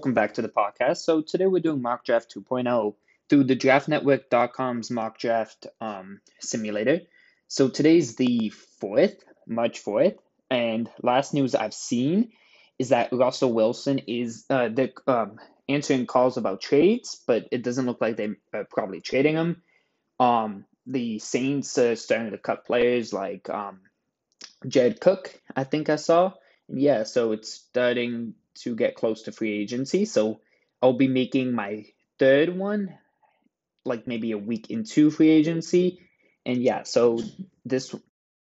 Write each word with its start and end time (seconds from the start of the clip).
Welcome 0.00 0.14
back 0.14 0.34
to 0.34 0.42
the 0.42 0.48
podcast. 0.48 0.98
So 0.98 1.22
today 1.22 1.46
we're 1.46 1.58
doing 1.58 1.82
mock 1.82 2.04
draft 2.04 2.32
2.0 2.32 2.94
through 3.28 3.42
the 3.42 3.56
draftnetwork.com's 3.56 4.92
mock 4.92 5.18
draft 5.18 5.66
um, 5.80 6.20
simulator. 6.38 7.00
So 7.48 7.68
today's 7.68 8.14
the 8.14 8.52
4th, 8.80 9.16
March 9.48 9.84
4th, 9.84 10.18
and 10.48 10.88
last 11.02 11.34
news 11.34 11.56
I've 11.56 11.74
seen 11.74 12.30
is 12.78 12.90
that 12.90 13.12
Russell 13.12 13.52
Wilson 13.52 13.98
is 14.06 14.44
uh, 14.48 14.68
the, 14.68 14.92
um, 15.08 15.40
answering 15.68 16.06
calls 16.06 16.36
about 16.36 16.60
trades, 16.60 17.20
but 17.26 17.48
it 17.50 17.64
doesn't 17.64 17.86
look 17.86 18.00
like 18.00 18.16
they're 18.16 18.36
probably 18.70 19.00
trading 19.00 19.34
him. 19.34 19.62
Um, 20.20 20.64
the 20.86 21.18
Saints 21.18 21.76
are 21.76 21.96
starting 21.96 22.30
to 22.30 22.38
cut 22.38 22.66
players 22.66 23.12
like 23.12 23.50
um, 23.50 23.80
Cook, 25.00 25.34
I 25.56 25.64
think 25.64 25.90
I 25.90 25.96
saw. 25.96 26.34
Yeah, 26.68 27.02
so 27.02 27.32
it's 27.32 27.52
starting 27.52 28.34
to 28.62 28.74
get 28.74 28.94
close 28.94 29.22
to 29.22 29.32
free 29.32 29.60
agency. 29.60 30.04
So 30.04 30.40
I'll 30.82 30.92
be 30.92 31.08
making 31.08 31.52
my 31.52 31.86
third 32.18 32.56
one, 32.56 32.98
like 33.84 34.06
maybe 34.06 34.32
a 34.32 34.38
week 34.38 34.70
into 34.70 35.10
free 35.10 35.30
agency. 35.30 36.00
And 36.46 36.62
yeah, 36.62 36.82
so 36.84 37.20
this, 37.64 37.94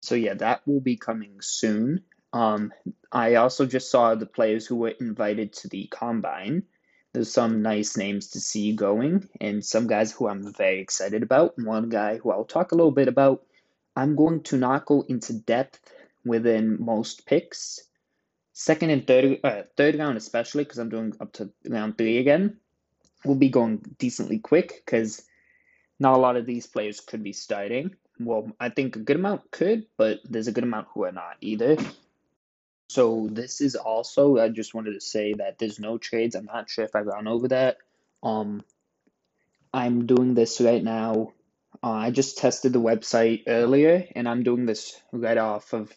so 0.02 0.14
yeah, 0.14 0.34
that 0.34 0.66
will 0.66 0.80
be 0.80 0.96
coming 0.96 1.40
soon. 1.40 2.02
Um, 2.32 2.72
I 3.12 3.36
also 3.36 3.64
just 3.64 3.90
saw 3.90 4.14
the 4.14 4.26
players 4.26 4.66
who 4.66 4.76
were 4.76 4.94
invited 5.00 5.52
to 5.54 5.68
the 5.68 5.86
combine. 5.86 6.64
There's 7.12 7.32
some 7.32 7.62
nice 7.62 7.96
names 7.96 8.30
to 8.30 8.40
see 8.40 8.72
going, 8.74 9.28
and 9.40 9.64
some 9.64 9.86
guys 9.86 10.10
who 10.10 10.28
I'm 10.28 10.52
very 10.52 10.80
excited 10.80 11.22
about. 11.22 11.56
One 11.56 11.88
guy 11.88 12.18
who 12.18 12.32
I'll 12.32 12.44
talk 12.44 12.72
a 12.72 12.74
little 12.74 12.90
bit 12.90 13.06
about. 13.06 13.46
I'm 13.94 14.16
going 14.16 14.42
to 14.44 14.56
not 14.56 14.86
go 14.86 15.04
into 15.08 15.32
depth 15.32 15.78
within 16.24 16.82
most 16.82 17.24
picks 17.24 17.84
second 18.54 18.90
and 18.90 19.06
third 19.06 19.40
uh, 19.44 19.62
third 19.76 19.98
round 19.98 20.16
especially 20.16 20.64
because 20.64 20.78
I'm 20.78 20.88
doing 20.88 21.12
up 21.20 21.32
to 21.34 21.50
round 21.68 21.98
three 21.98 22.18
again 22.18 22.56
will 23.24 23.34
be 23.34 23.48
going 23.48 23.82
decently 23.98 24.38
quick 24.38 24.82
because 24.84 25.22
not 25.98 26.14
a 26.16 26.20
lot 26.20 26.36
of 26.36 26.46
these 26.46 26.66
players 26.66 27.00
could 27.00 27.22
be 27.22 27.32
starting. 27.32 27.94
Well, 28.20 28.52
I 28.60 28.68
think 28.68 28.96
a 28.96 29.00
good 29.00 29.16
amount 29.16 29.50
could, 29.50 29.86
but 29.96 30.20
there's 30.24 30.48
a 30.48 30.52
good 30.52 30.64
amount 30.64 30.88
who 30.92 31.04
are 31.04 31.12
not 31.12 31.36
either. 31.40 31.76
So 32.88 33.28
this 33.30 33.60
is 33.60 33.74
also 33.74 34.38
I 34.38 34.50
just 34.50 34.74
wanted 34.74 34.92
to 34.92 35.00
say 35.00 35.34
that 35.34 35.58
there's 35.58 35.80
no 35.80 35.98
trades. 35.98 36.34
I'm 36.34 36.44
not 36.44 36.70
sure 36.70 36.84
if 36.84 36.94
I've 36.94 37.08
gone 37.08 37.26
over 37.26 37.48
that. 37.48 37.78
Um, 38.22 38.62
I'm 39.72 40.06
doing 40.06 40.34
this 40.34 40.60
right 40.60 40.82
now. 40.82 41.32
Uh, 41.82 41.90
I 41.90 42.10
just 42.10 42.38
tested 42.38 42.72
the 42.72 42.80
website 42.80 43.44
earlier, 43.48 44.06
and 44.14 44.28
I'm 44.28 44.44
doing 44.44 44.64
this 44.66 45.00
right 45.12 45.36
off 45.36 45.72
of 45.72 45.92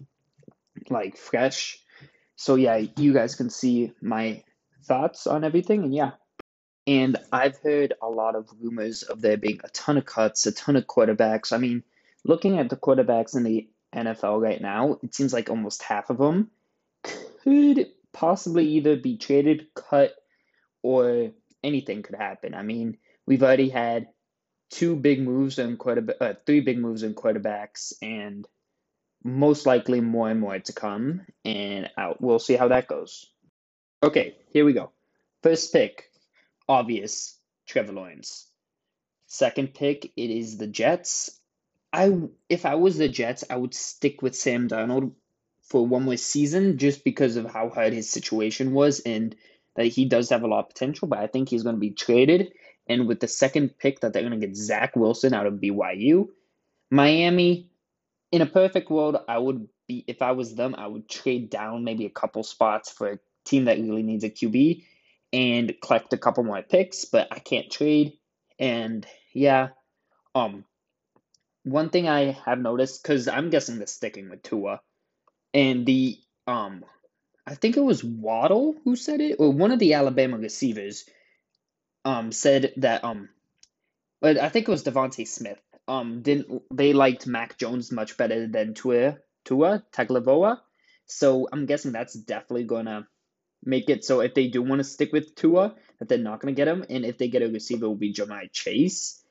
like 0.89 1.17
fresh 1.17 1.79
so 2.37 2.55
yeah, 2.55 2.77
you 2.97 3.13
guys 3.13 3.35
can 3.35 3.49
see 3.49 3.91
my 3.99 4.43
thoughts 4.83 5.27
on 5.27 5.43
everything, 5.43 5.83
and 5.83 5.93
yeah. 5.93 6.11
And 6.85 7.17
I've 7.33 7.57
heard 7.57 7.93
a 8.01 8.07
lot 8.07 8.35
of 8.35 8.47
rumors 8.61 9.03
of 9.03 9.19
there 9.19 9.35
being 9.35 9.59
a 9.63 9.69
ton 9.69 9.97
of 9.97 10.05
cuts, 10.05 10.45
a 10.45 10.53
ton 10.53 10.77
of 10.77 10.85
quarterbacks. 10.85 11.51
I 11.51 11.57
mean, 11.57 11.83
looking 12.23 12.59
at 12.59 12.69
the 12.69 12.77
quarterbacks 12.77 13.35
in 13.35 13.43
the 13.43 13.67
NFL 13.93 14.41
right 14.41 14.61
now, 14.61 14.99
it 15.03 15.13
seems 15.13 15.33
like 15.33 15.49
almost 15.49 15.83
half 15.83 16.09
of 16.09 16.19
them 16.19 16.51
could 17.03 17.87
possibly 18.13 18.67
either 18.67 18.95
be 18.95 19.17
traded, 19.17 19.67
cut, 19.73 20.13
or 20.83 21.31
anything 21.63 22.03
could 22.03 22.15
happen. 22.15 22.53
I 22.53 22.61
mean, 22.61 22.97
we've 23.25 23.43
already 23.43 23.69
had 23.69 24.07
two 24.69 24.95
big 24.95 25.21
moves 25.21 25.59
in 25.59 25.75
quarterback, 25.75 26.17
uh, 26.21 26.33
three 26.45 26.61
big 26.61 26.77
moves 26.77 27.03
in 27.03 27.15
quarterbacks, 27.15 27.93
and 28.01 28.47
most 29.23 29.65
likely 29.65 30.01
more 30.01 30.29
and 30.29 30.39
more 30.39 30.59
to 30.59 30.73
come, 30.73 31.21
and 31.43 31.89
we'll 32.19 32.39
see 32.39 32.55
how 32.55 32.69
that 32.69 32.87
goes. 32.87 33.27
Okay, 34.01 34.35
here 34.51 34.65
we 34.65 34.73
go. 34.73 34.91
First 35.43 35.73
pick, 35.73 36.11
obvious, 36.67 37.37
Trevor 37.65 37.93
Lawrence. 37.93 38.47
Second 39.25 39.73
pick, 39.73 40.11
it 40.15 40.29
is 40.29 40.57
the 40.57 40.67
Jets. 40.67 41.31
I 41.91 42.13
if 42.49 42.65
I 42.65 42.75
was 42.75 42.97
the 42.97 43.09
Jets, 43.09 43.43
I 43.49 43.55
would 43.57 43.73
stick 43.73 44.21
with 44.21 44.35
Sam 44.35 44.67
Darnold 44.67 45.11
for 45.63 45.85
one 45.85 46.03
more 46.03 46.17
season 46.17 46.77
just 46.77 47.03
because 47.03 47.35
of 47.35 47.45
how 47.45 47.69
hard 47.69 47.93
his 47.93 48.09
situation 48.09 48.73
was 48.73 49.01
and 49.01 49.35
that 49.75 49.87
he 49.87 50.05
does 50.05 50.29
have 50.29 50.43
a 50.43 50.47
lot 50.47 50.59
of 50.59 50.69
potential, 50.69 51.07
but 51.07 51.19
I 51.19 51.27
think 51.27 51.49
he's 51.49 51.63
going 51.63 51.75
to 51.75 51.79
be 51.79 51.91
traded. 51.91 52.53
And 52.87 53.07
with 53.07 53.19
the 53.19 53.27
second 53.27 53.77
pick 53.77 53.99
that 53.99 54.13
they're 54.13 54.21
going 54.23 54.39
to 54.39 54.47
get 54.47 54.55
Zach 54.55 54.95
Wilson 54.95 55.33
out 55.33 55.45
of 55.45 55.55
BYU, 55.55 56.29
Miami, 56.89 57.69
in 58.31 58.41
a 58.41 58.45
perfect 58.45 58.89
world, 58.89 59.17
I 59.27 59.37
would 59.37 59.67
be 59.87 60.03
if 60.07 60.21
I 60.21 60.31
was 60.31 60.55
them, 60.55 60.75
I 60.77 60.87
would 60.87 61.09
trade 61.09 61.49
down 61.49 61.83
maybe 61.83 62.05
a 62.05 62.09
couple 62.09 62.43
spots 62.43 62.91
for 62.91 63.11
a 63.11 63.19
team 63.45 63.65
that 63.65 63.79
really 63.79 64.03
needs 64.03 64.23
a 64.23 64.29
QB 64.29 64.83
and 65.33 65.73
collect 65.81 66.13
a 66.13 66.17
couple 66.17 66.43
more 66.43 66.61
picks, 66.61 67.05
but 67.05 67.27
I 67.31 67.39
can't 67.39 67.71
trade. 67.71 68.13
And 68.59 69.05
yeah, 69.33 69.69
um 70.35 70.65
one 71.63 71.89
thing 71.89 72.07
I 72.07 72.31
have 72.45 72.59
noticed 72.59 73.03
cuz 73.03 73.27
I'm 73.27 73.49
guessing 73.49 73.77
they're 73.77 73.87
sticking 73.87 74.29
with 74.29 74.43
Tua 74.43 74.81
and 75.53 75.85
the 75.85 76.17
um 76.47 76.83
I 77.45 77.55
think 77.55 77.77
it 77.77 77.81
was 77.81 78.03
Waddle 78.03 78.75
who 78.83 78.95
said 78.95 79.21
it 79.21 79.37
or 79.39 79.51
one 79.51 79.71
of 79.71 79.79
the 79.79 79.93
Alabama 79.93 80.37
receivers 80.37 81.05
um 82.05 82.31
said 82.31 82.73
that 82.77 83.03
um 83.03 83.29
but 84.21 84.37
I 84.37 84.49
think 84.49 84.67
it 84.67 84.71
was 84.71 84.83
DeVonta 84.83 85.27
Smith 85.27 85.61
um 85.87 86.21
didn't 86.21 86.61
they 86.73 86.93
liked 86.93 87.27
Mac 87.27 87.57
Jones 87.57 87.91
much 87.91 88.17
better 88.17 88.47
than 88.47 88.73
Tua 88.73 89.17
Tua 89.45 89.83
Tagovailoa. 89.91 90.59
So 91.05 91.47
I'm 91.51 91.65
guessing 91.65 91.91
that's 91.91 92.13
definitely 92.13 92.65
gonna 92.65 93.07
make 93.63 93.89
it 93.89 94.03
so 94.05 94.19
if 94.21 94.33
they 94.33 94.47
do 94.47 94.61
want 94.61 94.79
to 94.79 94.83
stick 94.83 95.11
with 95.13 95.35
Tua, 95.35 95.75
that 95.99 96.09
they're 96.09 96.17
not 96.17 96.39
gonna 96.39 96.53
get 96.53 96.67
him, 96.67 96.85
and 96.89 97.05
if 97.05 97.17
they 97.17 97.29
get 97.29 97.41
a 97.41 97.49
receiver, 97.49 97.85
it 97.85 97.87
will 97.87 97.95
be 97.95 98.13
Ja'Marr 98.13 98.51
Chase. 98.51 99.23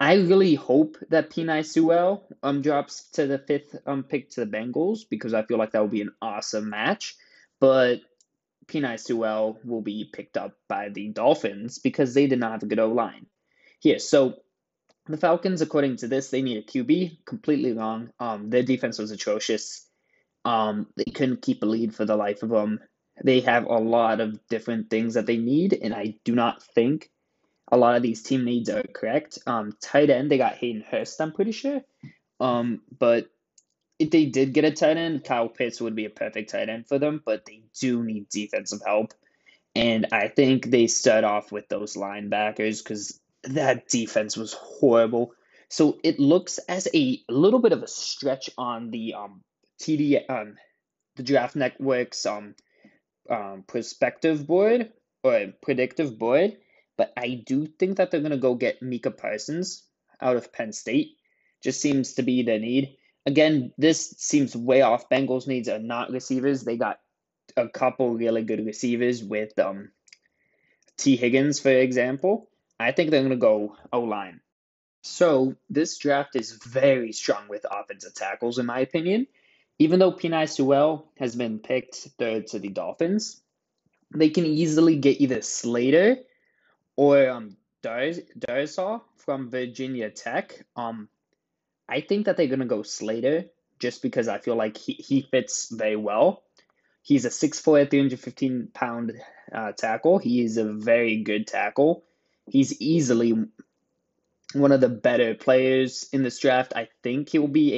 I 0.00 0.14
really 0.14 0.54
hope 0.54 0.96
that 1.10 1.30
Penei 1.30 1.64
Sewell 1.64 2.26
um 2.42 2.62
drops 2.62 3.10
to 3.12 3.26
the 3.26 3.38
fifth 3.38 3.76
um 3.86 4.04
pick 4.04 4.30
to 4.30 4.44
the 4.44 4.50
Bengals 4.50 5.00
because 5.08 5.34
I 5.34 5.42
feel 5.42 5.58
like 5.58 5.72
that 5.72 5.82
would 5.82 5.90
be 5.90 6.02
an 6.02 6.14
awesome 6.22 6.70
match. 6.70 7.16
But 7.60 8.00
Penei 8.68 9.00
Sewell 9.00 9.58
will 9.64 9.80
be 9.80 10.08
picked 10.12 10.36
up 10.36 10.54
by 10.68 10.90
the 10.90 11.08
Dolphins 11.08 11.78
because 11.78 12.14
they 12.14 12.26
did 12.26 12.38
not 12.38 12.52
have 12.52 12.62
a 12.62 12.66
good 12.66 12.78
O 12.78 12.92
line. 12.92 13.26
Here, 13.80 13.98
so 13.98 14.36
the 15.12 15.18
Falcons, 15.18 15.60
according 15.60 15.96
to 15.96 16.08
this, 16.08 16.30
they 16.30 16.42
need 16.42 16.58
a 16.58 16.62
QB. 16.62 17.24
Completely 17.24 17.72
wrong. 17.72 18.10
Um, 18.18 18.50
their 18.50 18.62
defense 18.62 18.98
was 18.98 19.10
atrocious. 19.10 19.86
Um, 20.44 20.86
they 20.96 21.10
couldn't 21.10 21.42
keep 21.42 21.62
a 21.62 21.66
lead 21.66 21.94
for 21.94 22.04
the 22.04 22.16
life 22.16 22.42
of 22.42 22.50
them. 22.50 22.80
They 23.22 23.40
have 23.40 23.64
a 23.64 23.78
lot 23.78 24.20
of 24.20 24.38
different 24.48 24.90
things 24.90 25.14
that 25.14 25.26
they 25.26 25.36
need, 25.36 25.72
and 25.72 25.92
I 25.92 26.16
do 26.24 26.34
not 26.34 26.62
think 26.62 27.10
a 27.70 27.76
lot 27.76 27.96
of 27.96 28.02
these 28.02 28.22
team 28.22 28.44
needs 28.44 28.70
are 28.70 28.82
correct. 28.82 29.38
Um, 29.46 29.76
tight 29.80 30.10
end, 30.10 30.30
they 30.30 30.38
got 30.38 30.54
Hayden 30.54 30.84
Hurst, 30.88 31.20
I'm 31.20 31.32
pretty 31.32 31.52
sure. 31.52 31.80
Um, 32.40 32.82
but 32.96 33.28
if 33.98 34.10
they 34.10 34.26
did 34.26 34.52
get 34.52 34.64
a 34.64 34.70
tight 34.70 34.96
end, 34.96 35.24
Kyle 35.24 35.48
Pitts 35.48 35.80
would 35.80 35.96
be 35.96 36.04
a 36.04 36.10
perfect 36.10 36.50
tight 36.50 36.68
end 36.68 36.86
for 36.86 36.98
them, 36.98 37.22
but 37.24 37.44
they 37.44 37.62
do 37.80 38.02
need 38.04 38.28
defensive 38.28 38.80
help. 38.86 39.12
And 39.74 40.06
I 40.12 40.28
think 40.28 40.66
they 40.66 40.86
start 40.86 41.24
off 41.24 41.52
with 41.52 41.68
those 41.68 41.94
linebackers 41.94 42.82
because 42.82 43.20
that 43.44 43.88
defense 43.88 44.36
was 44.36 44.52
horrible. 44.52 45.32
So 45.68 45.98
it 46.02 46.18
looks 46.18 46.58
as 46.68 46.88
a, 46.94 47.22
little 47.28 47.60
bit 47.60 47.72
of 47.72 47.82
a 47.82 47.88
stretch 47.88 48.50
on 48.56 48.90
the 48.90 49.14
um 49.14 49.42
TD 49.80 50.28
um 50.28 50.56
the 51.16 51.22
Draft 51.22 51.56
Network's 51.56 52.24
um 52.26 52.54
um 53.28 53.64
perspective 53.66 54.46
board 54.46 54.92
or 55.22 55.52
predictive 55.62 56.18
board, 56.18 56.56
but 56.96 57.12
I 57.16 57.42
do 57.46 57.66
think 57.66 57.96
that 57.96 58.10
they're 58.10 58.22
gonna 58.22 58.38
go 58.38 58.54
get 58.54 58.82
Micah 58.82 59.10
Parsons 59.10 59.84
out 60.20 60.36
of 60.36 60.52
Penn 60.52 60.72
State. 60.72 61.16
Just 61.62 61.80
seems 61.80 62.14
to 62.14 62.22
be 62.22 62.42
the 62.42 62.58
need. 62.58 62.96
Again, 63.26 63.72
this 63.76 64.14
seems 64.16 64.56
way 64.56 64.82
off. 64.82 65.10
Bengals 65.10 65.46
needs 65.46 65.68
are 65.68 65.78
not 65.78 66.10
receivers. 66.10 66.62
They 66.62 66.76
got 66.76 67.00
a 67.56 67.68
couple 67.68 68.14
really 68.14 68.42
good 68.42 68.64
receivers 68.64 69.22
with 69.22 69.58
um 69.58 69.90
Tee 70.96 71.16
Higgins, 71.16 71.60
for 71.60 71.70
example. 71.70 72.47
I 72.80 72.92
think 72.92 73.10
they're 73.10 73.20
going 73.20 73.30
to 73.30 73.36
go 73.36 73.76
O 73.92 74.00
line. 74.00 74.40
So 75.02 75.54
this 75.70 75.98
draft 75.98 76.36
is 76.36 76.52
very 76.52 77.12
strong 77.12 77.48
with 77.48 77.66
offensive 77.70 78.14
tackles, 78.14 78.58
in 78.58 78.66
my 78.66 78.80
opinion. 78.80 79.26
Even 79.78 80.00
though 80.00 80.12
Penei 80.12 80.48
Sewell 80.48 81.10
has 81.18 81.36
been 81.36 81.60
picked 81.60 81.96
third 82.18 82.48
to 82.48 82.58
the 82.58 82.68
Dolphins, 82.68 83.40
they 84.14 84.30
can 84.30 84.44
easily 84.44 84.96
get 84.96 85.20
either 85.20 85.40
Slater 85.42 86.16
or 86.96 87.30
um, 87.30 87.56
Darrisaw 87.82 89.02
from 89.16 89.50
Virginia 89.50 90.10
Tech. 90.10 90.66
Um, 90.74 91.08
I 91.88 92.00
think 92.00 92.26
that 92.26 92.36
they're 92.36 92.48
going 92.48 92.58
to 92.58 92.66
go 92.66 92.82
Slater 92.82 93.46
just 93.78 94.02
because 94.02 94.26
I 94.26 94.38
feel 94.38 94.56
like 94.56 94.76
he, 94.76 94.94
he 94.94 95.22
fits 95.22 95.70
very 95.70 95.96
well. 95.96 96.42
He's 97.02 97.24
a 97.24 97.30
6'4", 97.30 97.88
315 97.88 98.68
pound 98.74 99.12
uh, 99.52 99.72
tackle. 99.72 100.18
He 100.18 100.42
is 100.42 100.56
a 100.56 100.64
very 100.64 101.22
good 101.22 101.46
tackle. 101.46 102.04
He's 102.50 102.80
easily 102.80 103.34
one 104.54 104.72
of 104.72 104.80
the 104.80 104.88
better 104.88 105.34
players 105.34 106.08
in 106.12 106.22
this 106.22 106.38
draft. 106.38 106.72
I 106.74 106.88
think 107.02 107.28
he'll 107.28 107.48
be 107.48 107.74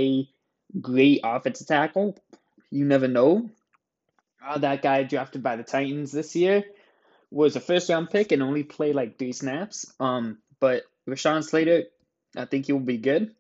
a 0.75 0.81
great 0.81 1.21
offensive 1.25 1.67
tackle. 1.67 2.17
You 2.71 2.85
never 2.85 3.09
know. 3.09 3.51
Uh, 4.45 4.59
that 4.59 4.83
guy 4.83 5.03
drafted 5.03 5.43
by 5.43 5.57
the 5.57 5.63
Titans 5.63 6.13
this 6.13 6.35
year. 6.37 6.65
was 7.31 7.57
a 7.57 7.61
first 7.61 7.89
round 7.89 8.11
pick 8.11 8.33
and 8.33 8.43
only 8.43 8.63
played 8.63 8.95
like 8.95 9.19
three 9.19 9.33
snaps. 9.33 9.87
Um, 10.01 10.39
but 10.61 10.85
Rashawn 11.09 11.45
Slater, 11.45 11.85
I 12.37 12.45
think 12.45 12.67
he 12.67 12.73
will 12.73 12.81
be 12.81 12.99
good. 12.99 13.35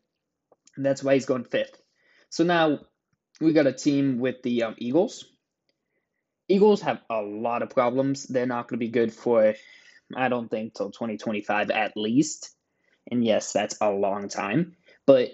And 0.76 0.86
that's 0.86 1.02
why 1.02 1.14
he's 1.14 1.26
going 1.26 1.44
fifth. 1.44 1.80
So 2.28 2.44
now 2.44 2.80
we 3.40 3.52
got 3.52 3.66
a 3.66 3.72
team 3.72 4.18
with 4.18 4.42
the 4.42 4.64
um, 4.64 4.74
Eagles. 4.78 5.24
Eagles 6.48 6.82
have 6.82 7.00
a 7.08 7.22
lot 7.22 7.62
of 7.62 7.70
problems. 7.70 8.24
They're 8.24 8.46
not 8.46 8.68
going 8.68 8.78
to 8.78 8.84
be 8.84 8.90
good 8.90 9.12
for, 9.12 9.54
I 10.16 10.28
don't 10.28 10.50
think, 10.50 10.74
till 10.74 10.90
2025 10.90 11.70
at 11.70 11.96
least. 11.96 12.50
And 13.10 13.24
yes, 13.24 13.52
that's 13.52 13.76
a 13.80 13.90
long 13.90 14.28
time. 14.28 14.76
But 15.06 15.30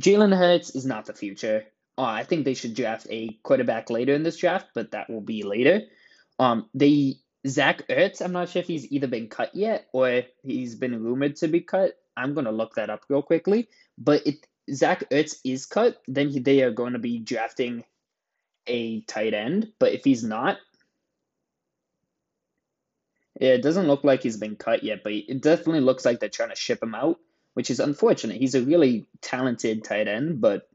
Jalen 0.00 0.36
Hurts 0.36 0.74
is 0.74 0.86
not 0.86 1.06
the 1.06 1.14
future. 1.14 1.64
Uh, 1.96 2.02
I 2.02 2.24
think 2.24 2.44
they 2.44 2.54
should 2.54 2.74
draft 2.74 3.06
a 3.10 3.38
quarterback 3.42 3.90
later 3.90 4.14
in 4.14 4.22
this 4.22 4.36
draft, 4.36 4.68
but 4.74 4.92
that 4.92 5.08
will 5.08 5.20
be 5.20 5.42
later. 5.42 5.82
Um, 6.38 6.68
they 6.74 7.16
Zach 7.46 7.86
Ertz, 7.88 8.22
I'm 8.22 8.32
not 8.32 8.48
sure 8.48 8.60
if 8.60 8.66
he's 8.66 8.90
either 8.90 9.06
been 9.06 9.28
cut 9.28 9.54
yet 9.54 9.86
or 9.92 10.22
he's 10.42 10.74
been 10.74 11.02
rumored 11.02 11.36
to 11.36 11.48
be 11.48 11.60
cut. 11.60 11.92
I'm 12.16 12.34
gonna 12.34 12.52
look 12.52 12.74
that 12.74 12.90
up 12.90 13.04
real 13.08 13.22
quickly. 13.22 13.68
But 13.98 14.26
if 14.26 14.36
Zach 14.72 15.08
Ertz 15.10 15.36
is 15.44 15.66
cut, 15.66 16.00
then 16.08 16.30
he, 16.30 16.40
they 16.40 16.62
are 16.62 16.70
going 16.70 16.94
to 16.94 16.98
be 16.98 17.18
drafting 17.18 17.84
a 18.66 19.02
tight 19.02 19.34
end. 19.34 19.72
But 19.78 19.92
if 19.92 20.04
he's 20.04 20.24
not, 20.24 20.58
yeah, 23.40 23.50
it 23.50 23.62
doesn't 23.62 23.86
look 23.86 24.04
like 24.04 24.22
he's 24.22 24.36
been 24.36 24.56
cut 24.56 24.82
yet. 24.82 25.02
But 25.02 25.12
it 25.12 25.42
definitely 25.42 25.80
looks 25.80 26.04
like 26.04 26.20
they're 26.20 26.28
trying 26.28 26.50
to 26.50 26.56
ship 26.56 26.82
him 26.82 26.94
out, 26.94 27.18
which 27.54 27.70
is 27.70 27.80
unfortunate. 27.80 28.36
He's 28.36 28.54
a 28.54 28.62
really 28.62 29.06
talented 29.20 29.84
tight 29.84 30.08
end, 30.08 30.40
but 30.40 30.68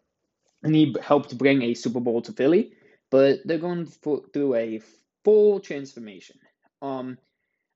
and 0.64 0.76
he 0.76 0.96
helped 1.02 1.38
bring 1.38 1.62
a 1.62 1.74
Super 1.74 2.00
Bowl 2.00 2.22
to 2.24 2.34
Philly. 2.34 2.74
But 3.12 3.40
they're 3.46 3.58
going 3.58 3.86
for, 3.86 4.22
through 4.34 4.56
a 4.56 4.82
full 5.24 5.60
transformation. 5.60 6.38
Um, 6.82 7.18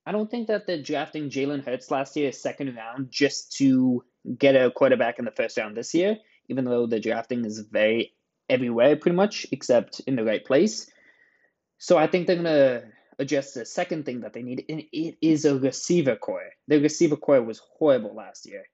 I 0.06 0.12
don't 0.12 0.30
think 0.30 0.48
that 0.48 0.66
they're 0.66 0.82
drafting 0.82 1.30
Jalen 1.30 1.64
Hurts 1.64 1.90
last 1.90 2.14
year, 2.16 2.30
second 2.30 2.76
round, 2.76 3.10
just 3.10 3.56
to 3.56 4.04
get 4.38 4.54
a 4.54 4.70
quarterback 4.70 5.18
in 5.18 5.24
the 5.24 5.30
first 5.30 5.56
round 5.56 5.76
this 5.76 5.94
year, 5.94 6.18
even 6.48 6.64
though 6.64 6.86
the 6.86 7.00
drafting 7.00 7.44
is 7.44 7.58
very 7.58 8.12
everywhere 8.48 8.96
pretty 8.96 9.16
much, 9.16 9.46
except 9.50 10.00
in 10.00 10.16
the 10.16 10.24
right 10.24 10.44
place. 10.44 10.90
So 11.78 11.96
I 11.96 12.06
think 12.06 12.26
they're 12.26 12.36
going 12.36 12.44
to 12.44 12.84
address 13.18 13.54
the 13.54 13.64
second 13.64 14.04
thing 14.04 14.20
that 14.20 14.32
they 14.32 14.42
need, 14.42 14.64
and 14.68 14.82
it 14.92 15.16
is 15.20 15.44
a 15.44 15.58
receiver 15.58 16.16
corps. 16.16 16.50
The 16.68 16.80
receiver 16.80 17.16
corps 17.16 17.42
was 17.42 17.60
horrible 17.78 18.14
last 18.14 18.46
year. 18.46 18.64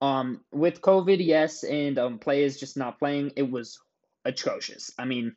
Um, 0.00 0.42
with 0.52 0.80
COVID, 0.80 1.24
yes, 1.24 1.64
and 1.64 1.98
um, 1.98 2.18
players 2.18 2.58
just 2.58 2.76
not 2.76 2.98
playing, 2.98 3.32
it 3.36 3.50
was 3.50 3.78
atrocious. 4.24 4.90
I 4.98 5.06
mean, 5.06 5.34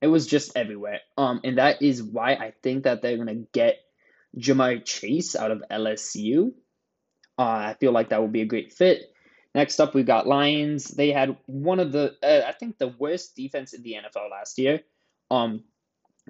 it 0.00 0.06
was 0.06 0.26
just 0.26 0.56
everywhere. 0.56 1.00
Um, 1.16 1.40
and 1.42 1.58
that 1.58 1.82
is 1.82 2.02
why 2.02 2.34
I 2.34 2.52
think 2.62 2.84
that 2.84 3.02
they're 3.02 3.16
gonna 3.16 3.42
get 3.52 3.78
Ja'Marr 4.36 4.84
Chase 4.84 5.34
out 5.34 5.50
of 5.50 5.64
LSU. 5.70 6.52
Uh, 7.38 7.42
I 7.42 7.76
feel 7.80 7.92
like 7.92 8.10
that 8.10 8.22
would 8.22 8.32
be 8.32 8.42
a 8.42 8.46
great 8.46 8.72
fit. 8.72 9.02
Next 9.54 9.80
up, 9.80 9.94
we 9.94 10.02
got 10.02 10.26
Lions. 10.26 10.84
They 10.84 11.10
had 11.10 11.36
one 11.46 11.80
of 11.80 11.90
the, 11.90 12.14
uh, 12.22 12.46
I 12.46 12.52
think, 12.52 12.78
the 12.78 12.88
worst 12.88 13.34
defense 13.34 13.72
in 13.72 13.82
the 13.82 13.94
NFL 13.94 14.30
last 14.30 14.58
year. 14.58 14.82
Um, 15.30 15.64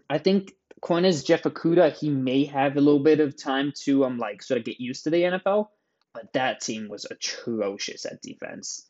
I 0.09 0.19
think 0.19 0.53
corners 0.81 1.25
Jeff 1.25 1.43
Okudah, 1.43 1.97
he 1.97 2.11
may 2.11 2.45
have 2.45 2.77
a 2.77 2.81
little 2.81 3.03
bit 3.03 3.21
of 3.21 3.41
time 3.41 3.73
to 3.85 4.05
um 4.05 4.19
like 4.19 4.43
sort 4.43 4.59
of 4.59 4.65
get 4.65 4.81
used 4.81 5.05
to 5.05 5.11
the 5.11 5.23
NFL, 5.23 5.69
but 6.15 6.33
that 6.33 6.61
team 6.61 6.89
was 6.89 7.07
atrocious 7.11 8.07
at 8.07 8.23
defense. 8.23 8.89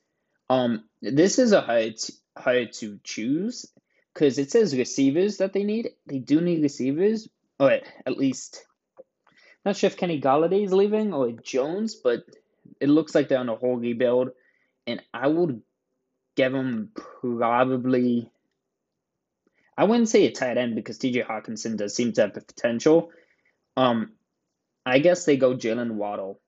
Um, 0.50 0.84
this 1.02 1.38
is 1.38 1.52
a 1.52 1.60
hard 1.60 1.94
hard 2.36 2.72
to 2.74 2.98
choose 3.04 3.66
because 4.14 4.38
it 4.38 4.50
says 4.50 4.76
receivers 4.76 5.38
that 5.38 5.52
they 5.52 5.64
need. 5.64 5.90
They 6.06 6.18
do 6.18 6.40
need 6.40 6.62
receivers, 6.62 7.28
or 7.58 7.70
at 7.70 8.16
least 8.16 8.64
not 9.68 9.76
sure 9.76 9.88
if 9.88 9.96
Kenny 9.96 10.20
Golladay 10.20 10.64
is 10.64 10.72
leaving 10.72 11.12
or 11.12 11.30
Jones, 11.30 11.94
but 11.94 12.24
it 12.80 12.88
looks 12.88 13.14
like 13.14 13.28
they're 13.28 13.38
on 13.38 13.48
a 13.48 13.56
whole 13.56 13.76
rebuild, 13.76 14.30
and 14.86 15.02
I 15.12 15.26
would 15.26 15.60
give 16.36 16.52
them 16.52 16.90
probably. 17.20 18.30
I 19.78 19.84
wouldn't 19.84 20.10
say 20.10 20.26
a 20.26 20.32
tight 20.32 20.58
end 20.58 20.74
because 20.74 20.98
T.J. 20.98 21.22
Hockenson 21.22 21.76
does 21.76 21.94
seem 21.94 22.12
to 22.14 22.22
have 22.22 22.34
the 22.34 22.42
potential. 22.42 23.10
Um, 23.76 24.12
I 24.84 24.98
guess 24.98 25.24
they 25.24 25.36
go 25.38 25.54
Jaylen 25.54 25.92
Waddle. 25.92 26.40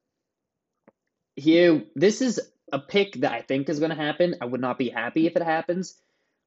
Here, 1.36 1.84
this 1.94 2.20
is 2.20 2.40
a 2.72 2.78
pick 2.78 3.14
that 3.20 3.32
I 3.32 3.40
think 3.40 3.68
is 3.68 3.78
going 3.78 3.90
to 3.90 3.96
happen. 3.96 4.34
I 4.42 4.44
would 4.44 4.60
not 4.60 4.76
be 4.78 4.90
happy 4.90 5.26
if 5.26 5.36
it 5.36 5.42
happens 5.42 5.94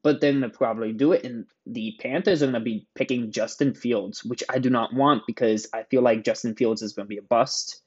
but 0.03 0.19
they're 0.19 0.33
going 0.33 0.43
to 0.43 0.49
probably 0.49 0.91
do 0.91 1.13
it. 1.13 1.23
And 1.25 1.45
the 1.65 1.95
Panthers 1.99 2.43
are 2.43 2.47
going 2.47 2.53
to 2.53 2.59
be 2.59 2.87
picking 2.93 3.31
Justin 3.31 3.73
Fields, 3.73 4.23
which 4.23 4.43
I 4.49 4.59
do 4.59 4.69
not 4.69 4.93
want 4.93 5.23
because 5.25 5.67
I 5.73 5.83
feel 5.83 6.01
like 6.01 6.25
Justin 6.25 6.55
Fields 6.55 6.81
is 6.81 6.93
going 6.93 7.05
to 7.05 7.09
be 7.09 7.17
a 7.17 7.23
bust. 7.23 7.81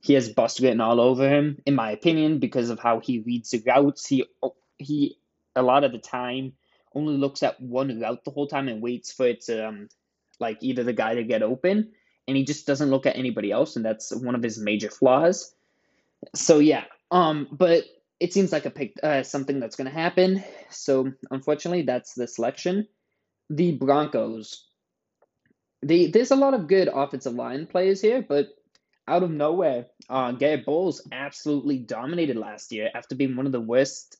He 0.00 0.14
has 0.14 0.30
bust 0.30 0.60
written 0.60 0.80
all 0.80 1.00
over 1.00 1.28
him, 1.28 1.60
in 1.66 1.74
my 1.74 1.90
opinion, 1.90 2.38
because 2.38 2.70
of 2.70 2.78
how 2.78 3.00
he 3.00 3.18
reads 3.18 3.50
the 3.50 3.62
routes. 3.66 4.06
He 4.06 4.24
he 4.78 5.18
a 5.54 5.62
lot 5.62 5.84
of 5.84 5.92
the 5.92 5.98
time 5.98 6.54
only 6.94 7.16
looks 7.16 7.42
at 7.42 7.60
one 7.60 8.00
route 8.00 8.24
the 8.24 8.30
whole 8.30 8.46
time 8.46 8.68
and 8.68 8.82
waits 8.82 9.12
for 9.12 9.26
it 9.26 9.42
to 9.42 9.68
um, 9.68 9.88
like 10.38 10.58
either 10.60 10.82
the 10.82 10.92
guy 10.92 11.14
to 11.14 11.24
get 11.24 11.42
open, 11.42 11.92
and 12.26 12.36
he 12.36 12.44
just 12.44 12.66
doesn't 12.66 12.90
look 12.90 13.06
at 13.06 13.16
anybody 13.16 13.50
else, 13.50 13.76
and 13.76 13.84
that's 13.84 14.14
one 14.14 14.34
of 14.34 14.42
his 14.42 14.58
major 14.58 14.90
flaws. 14.90 15.54
So 16.34 16.58
yeah, 16.58 16.84
um, 17.10 17.48
but 17.50 17.84
it 18.18 18.32
seems 18.32 18.52
like 18.52 18.66
a 18.66 18.70
pick 18.70 18.94
uh, 19.02 19.22
something 19.22 19.60
that's 19.60 19.76
going 19.76 19.88
to 19.90 19.94
happen. 19.96 20.44
So 20.68 21.12
unfortunately, 21.30 21.82
that's 21.82 22.14
the 22.14 22.26
selection. 22.26 22.86
The 23.48 23.72
Broncos. 23.72 24.66
The 25.82 26.10
there's 26.10 26.30
a 26.30 26.36
lot 26.36 26.54
of 26.54 26.68
good 26.68 26.88
offensive 26.92 27.34
line 27.34 27.66
players 27.66 28.00
here, 28.00 28.22
but 28.26 28.48
out 29.08 29.22
of 29.22 29.30
nowhere, 29.30 29.86
uh, 30.08 30.32
Garett 30.32 30.66
Bolles 30.66 31.02
absolutely 31.10 31.78
dominated 31.78 32.36
last 32.36 32.70
year 32.70 32.90
after 32.94 33.16
being 33.16 33.34
one 33.34 33.46
of 33.46 33.52
the 33.52 33.60
worst 33.60 34.19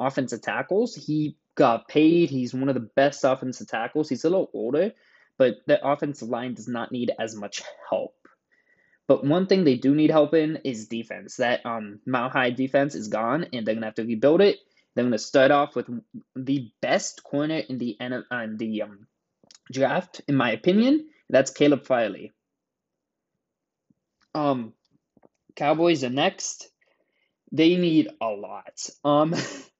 offensive 0.00 0.42
tackles. 0.42 0.94
He 0.94 1.36
got 1.54 1.88
paid. 1.88 2.30
He's 2.30 2.54
one 2.54 2.68
of 2.68 2.74
the 2.74 2.88
best 2.96 3.22
offensive 3.24 3.68
tackles. 3.68 4.08
He's 4.08 4.24
a 4.24 4.30
little 4.30 4.50
older, 4.52 4.92
but 5.38 5.58
the 5.66 5.86
offensive 5.86 6.28
line 6.28 6.54
does 6.54 6.68
not 6.68 6.90
need 6.90 7.12
as 7.18 7.36
much 7.36 7.62
help. 7.88 8.14
But 9.06 9.24
one 9.24 9.46
thing 9.46 9.64
they 9.64 9.76
do 9.76 9.94
need 9.94 10.10
help 10.10 10.34
in 10.34 10.60
is 10.64 10.88
defense. 10.88 11.36
That 11.36 11.66
um, 11.66 12.00
Mile 12.06 12.30
High 12.30 12.50
defense 12.50 12.94
is 12.94 13.08
gone, 13.08 13.46
and 13.52 13.66
they're 13.66 13.74
gonna 13.74 13.86
have 13.86 13.96
to 13.96 14.04
rebuild 14.04 14.40
it. 14.40 14.58
They're 14.94 15.04
gonna 15.04 15.18
start 15.18 15.50
off 15.50 15.74
with 15.74 15.88
the 16.36 16.70
best 16.80 17.22
corner 17.22 17.58
in 17.58 17.78
the 17.78 17.96
uh, 18.00 18.36
in 18.38 18.56
the 18.56 18.82
um, 18.82 19.06
draft, 19.72 20.20
in 20.28 20.36
my 20.36 20.52
opinion. 20.52 21.08
That's 21.28 21.50
Caleb 21.50 21.86
Farley. 21.86 22.32
Um, 24.34 24.74
Cowboys 25.56 26.04
are 26.04 26.10
next. 26.10 26.68
They 27.52 27.76
need 27.76 28.08
a 28.20 28.28
lot. 28.28 28.88
Um, 29.04 29.34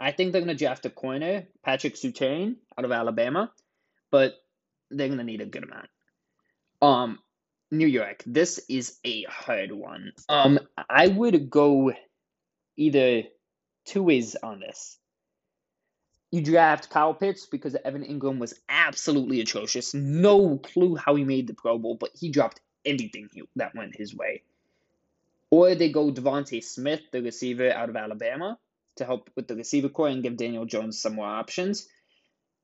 I 0.00 0.12
think 0.12 0.32
they're 0.32 0.40
gonna 0.40 0.54
draft 0.54 0.86
a 0.86 0.90
corner, 0.90 1.46
Patrick 1.62 1.94
Surtain 1.94 2.56
out 2.76 2.86
of 2.86 2.90
Alabama, 2.90 3.52
but 4.10 4.34
they're 4.90 5.08
gonna 5.08 5.24
need 5.24 5.42
a 5.42 5.46
good 5.46 5.64
amount. 5.64 5.88
Um, 6.80 7.18
New 7.70 7.86
York. 7.86 8.22
This 8.26 8.60
is 8.68 8.98
a 9.04 9.24
hard 9.24 9.70
one. 9.72 10.12
Um, 10.28 10.58
I 10.88 11.06
would 11.06 11.50
go 11.50 11.92
either 12.76 13.24
two 13.84 14.02
ways 14.02 14.36
on 14.42 14.60
this. 14.60 14.98
You 16.32 16.42
draft 16.42 16.90
Kyle 16.90 17.14
Pitts 17.14 17.46
because 17.46 17.76
Evan 17.84 18.04
Engram 18.04 18.38
was 18.38 18.54
absolutely 18.68 19.40
atrocious. 19.40 19.94
No 19.94 20.58
clue 20.58 20.96
how 20.96 21.14
he 21.14 21.24
made 21.24 21.46
the 21.46 21.54
Pro 21.54 21.78
Bowl, 21.78 21.96
but 21.96 22.10
he 22.14 22.30
dropped 22.30 22.60
everything 22.84 23.28
that 23.56 23.74
went 23.74 23.96
his 23.96 24.14
way. 24.14 24.42
Or 25.50 25.74
they 25.74 25.90
go 25.90 26.12
DeVonta 26.12 26.62
Smith, 26.62 27.02
the 27.10 27.20
receiver 27.20 27.70
out 27.72 27.88
of 27.88 27.96
Alabama, 27.96 28.58
to 29.00 29.04
help 29.04 29.28
with 29.34 29.48
the 29.48 29.56
receiver 29.56 29.88
corps 29.88 30.08
and 30.08 30.22
give 30.22 30.36
Daniel 30.36 30.64
Jones 30.64 31.00
some 31.02 31.16
more 31.16 31.26
options. 31.26 31.88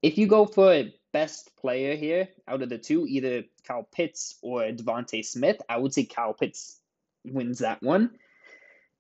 If 0.03 0.19
you 0.19 0.27
go 0.27 0.47
for 0.47 0.73
a 0.73 0.95
best 1.13 1.57
player 1.57 1.97
here 1.97 2.29
out 2.47 2.63
of 2.63 2.69
the 2.69 2.79
two, 2.79 3.07
either 3.07 3.45
Kyle 3.67 3.89
Pitts 3.91 4.37
or 4.43 4.63
DeVonta 4.63 5.25
Smith, 5.25 5.61
I 5.69 5.79
would 5.79 5.93
say 5.93 6.05
Kyle 6.05 6.35
Pitts 6.35 6.79
wins 7.25 7.59
that 7.61 7.83
one. 7.83 8.11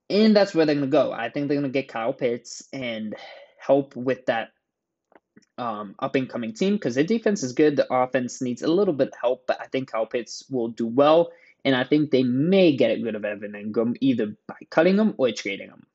And 0.08 0.34
that's 0.34 0.54
where 0.54 0.66
they're 0.66 0.74
going 0.74 0.86
to 0.86 0.90
go. 0.90 1.12
I 1.12 1.30
think 1.30 1.48
they're 1.48 1.60
going 1.60 1.72
to 1.72 1.80
get 1.80 1.88
Kyle 1.88 2.12
Pitts 2.12 2.64
and 2.72 3.14
help 3.58 3.96
with 3.96 4.26
that 4.26 4.50
um, 5.58 5.94
up 5.98 6.14
and 6.14 6.28
coming 6.28 6.54
team 6.54 6.74
because 6.74 6.94
their 6.94 7.04
defense 7.04 7.42
is 7.42 7.52
good. 7.52 7.76
The 7.76 7.92
offense 7.92 8.40
needs 8.40 8.62
a 8.62 8.68
little 8.68 8.94
bit 8.94 9.08
of 9.08 9.14
help, 9.20 9.46
but 9.46 9.60
I 9.60 9.66
think 9.66 9.90
Kyle 9.90 10.06
Pitts 10.06 10.44
will 10.50 10.68
do 10.68 10.86
well. 10.86 11.30
And 11.64 11.74
I 11.74 11.84
think 11.84 12.10
they 12.10 12.22
may 12.22 12.76
get 12.76 13.02
rid 13.02 13.16
of 13.16 13.24
Evan 13.24 13.52
Engram 13.52 13.96
either 14.00 14.36
by 14.46 14.56
cutting 14.70 14.96
him 14.96 15.14
or 15.18 15.32
trading 15.32 15.68
him. 15.68 15.86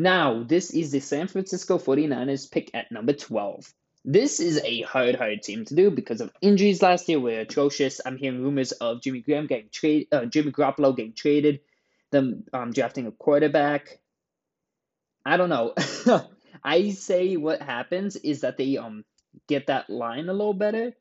Now, 0.00 0.44
this 0.44 0.70
is 0.70 0.92
the 0.92 1.00
San 1.00 1.28
Francisco 1.28 1.76
49ers 1.76 2.50
pick 2.50 2.70
at 2.72 2.90
number 2.90 3.12
12. 3.12 3.70
This 4.02 4.40
is 4.40 4.58
a 4.64 4.80
hard, 4.80 5.14
hard 5.14 5.42
team 5.42 5.66
to 5.66 5.74
do 5.74 5.90
because 5.90 6.22
of 6.22 6.32
injuries 6.40 6.80
last 6.80 7.06
year 7.06 7.20
were 7.20 7.40
atrocious. 7.40 8.00
I'm 8.06 8.16
hearing 8.16 8.42
rumors 8.42 8.72
of 8.72 9.02
Jimmy 9.02 9.20
Graham 9.20 9.46
getting 9.46 9.68
traded, 9.70 10.08
uh, 10.10 10.24
Jimmy 10.24 10.52
Garoppolo 10.52 10.96
getting 10.96 11.12
traded, 11.12 11.60
them 12.12 12.44
um, 12.54 12.72
drafting 12.72 13.08
a 13.08 13.12
quarterback. 13.12 13.98
I 15.26 15.36
don't 15.36 15.50
know. 15.50 15.74
I 16.64 16.92
say 16.92 17.36
what 17.36 17.60
happens 17.60 18.16
is 18.16 18.40
that 18.40 18.56
they 18.56 18.78
um 18.78 19.04
get 19.48 19.66
that 19.66 19.90
line 19.90 20.30
a 20.30 20.32
little 20.32 20.54
better, 20.54 20.94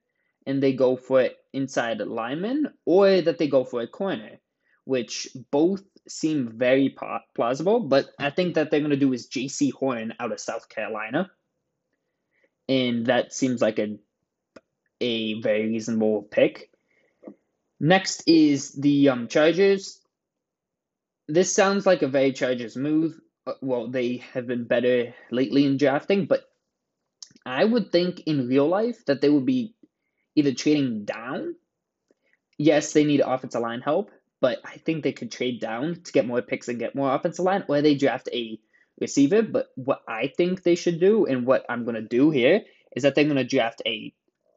and 0.46 0.62
they 0.62 0.74
go 0.74 0.98
for 0.98 1.30
inside 1.54 2.00
lineman 2.00 2.74
or 2.86 3.22
that 3.22 3.38
they 3.38 3.48
go 3.48 3.64
for 3.64 3.80
a 3.80 3.88
corner, 3.88 4.42
which 4.84 5.30
both 5.52 5.84
seem 6.10 6.58
very 6.58 6.96
plausible. 7.36 7.82
But 7.82 8.08
I 8.20 8.30
think 8.30 8.56
that 8.56 8.72
they're 8.72 8.80
going 8.80 8.92
to 8.92 8.98
do 8.98 9.14
is 9.14 9.30
Jaycee 9.30 9.74
Horn 9.74 10.14
out 10.20 10.32
of 10.32 10.40
South 10.40 10.70
Carolina. 10.70 11.32
And 12.68 13.08
that 13.08 13.34
seems 13.34 13.62
like 13.62 13.80
a, 13.80 13.98
a 15.02 15.42
very 15.42 15.68
reasonable 15.68 16.24
pick. 16.24 16.70
Next 17.80 18.28
is 18.28 18.74
the 18.74 19.10
um, 19.10 19.28
Chargers. 19.28 20.00
This 21.28 21.54
sounds 21.54 21.86
like 21.86 22.02
a 22.02 22.08
very 22.08 22.34
Chargers 22.34 22.76
move. 22.76 23.20
Uh, 23.48 23.54
well, 23.62 23.88
they 23.88 24.18
have 24.34 24.48
been 24.48 24.66
better 24.66 25.14
lately 25.32 25.66
in 25.66 25.78
drafting, 25.78 26.26
but 26.26 26.44
I 27.46 27.64
would 27.64 27.92
think 27.92 28.22
in 28.22 28.48
real 28.48 28.68
life 28.68 29.06
that 29.06 29.22
they 29.22 29.30
would 29.30 29.46
be 29.46 29.76
either 30.36 30.54
trading 30.54 31.06
down. 31.06 31.56
Yes, 32.58 32.94
they 32.94 33.06
need 33.06 33.22
offensive 33.22 33.62
line 33.62 33.82
help, 33.82 34.12
but 34.42 34.60
I 34.66 34.78
think 34.78 35.04
they 35.04 35.12
could 35.12 35.32
trade 35.32 35.60
down 35.60 36.02
to 36.04 36.12
get 36.12 36.28
more 36.28 36.42
picks 36.42 36.68
and 36.68 36.80
get 36.80 36.96
more 36.96 37.14
offensive 37.14 37.46
line, 37.46 37.64
or 37.68 37.82
they 37.82 37.96
draft 37.96 38.30
a 38.34 38.60
receiver. 39.00 39.42
But 39.42 39.68
what 39.76 40.02
I 40.08 40.32
think 40.36 40.64
they 40.64 40.76
should 40.76 41.00
do, 41.00 41.26
and 41.26 41.46
what 41.46 41.66
I'm 41.70 41.84
to 41.96 42.02
do 42.02 42.30
here, 42.32 42.62
is 42.96 43.04
that 43.04 43.16
they're 43.16 43.26
to 43.38 43.44
draft 43.44 43.82
a 43.86 44.14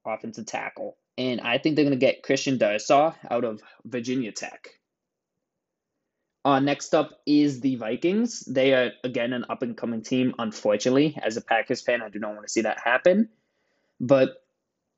offensive 0.06 0.46
tackle. 0.46 0.96
And 1.18 1.40
I 1.40 1.58
think 1.58 1.76
they're 1.76 1.84
to 1.98 2.06
get 2.06 2.22
Christian 2.22 2.58
Darrisaw 2.58 3.14
out 3.30 3.44
of 3.44 3.60
Virginia 3.84 4.32
Tech. 4.32 4.68
Uh, 6.44 6.58
next 6.58 6.94
up 6.94 7.10
is 7.24 7.60
the 7.60 7.76
Vikings. 7.76 8.40
They 8.40 8.72
are, 8.72 8.92
again, 9.04 9.32
an 9.32 9.44
up 9.48 9.62
and 9.62 9.76
coming 9.76 10.02
team. 10.02 10.34
Unfortunately, 10.38 11.16
as 11.22 11.36
a 11.36 11.40
Packers 11.40 11.82
fan, 11.82 12.02
I 12.02 12.08
do 12.08 12.18
not 12.18 12.34
want 12.34 12.46
to 12.46 12.52
see 12.52 12.62
that 12.62 12.80
happen. 12.80 13.28
But 14.00 14.30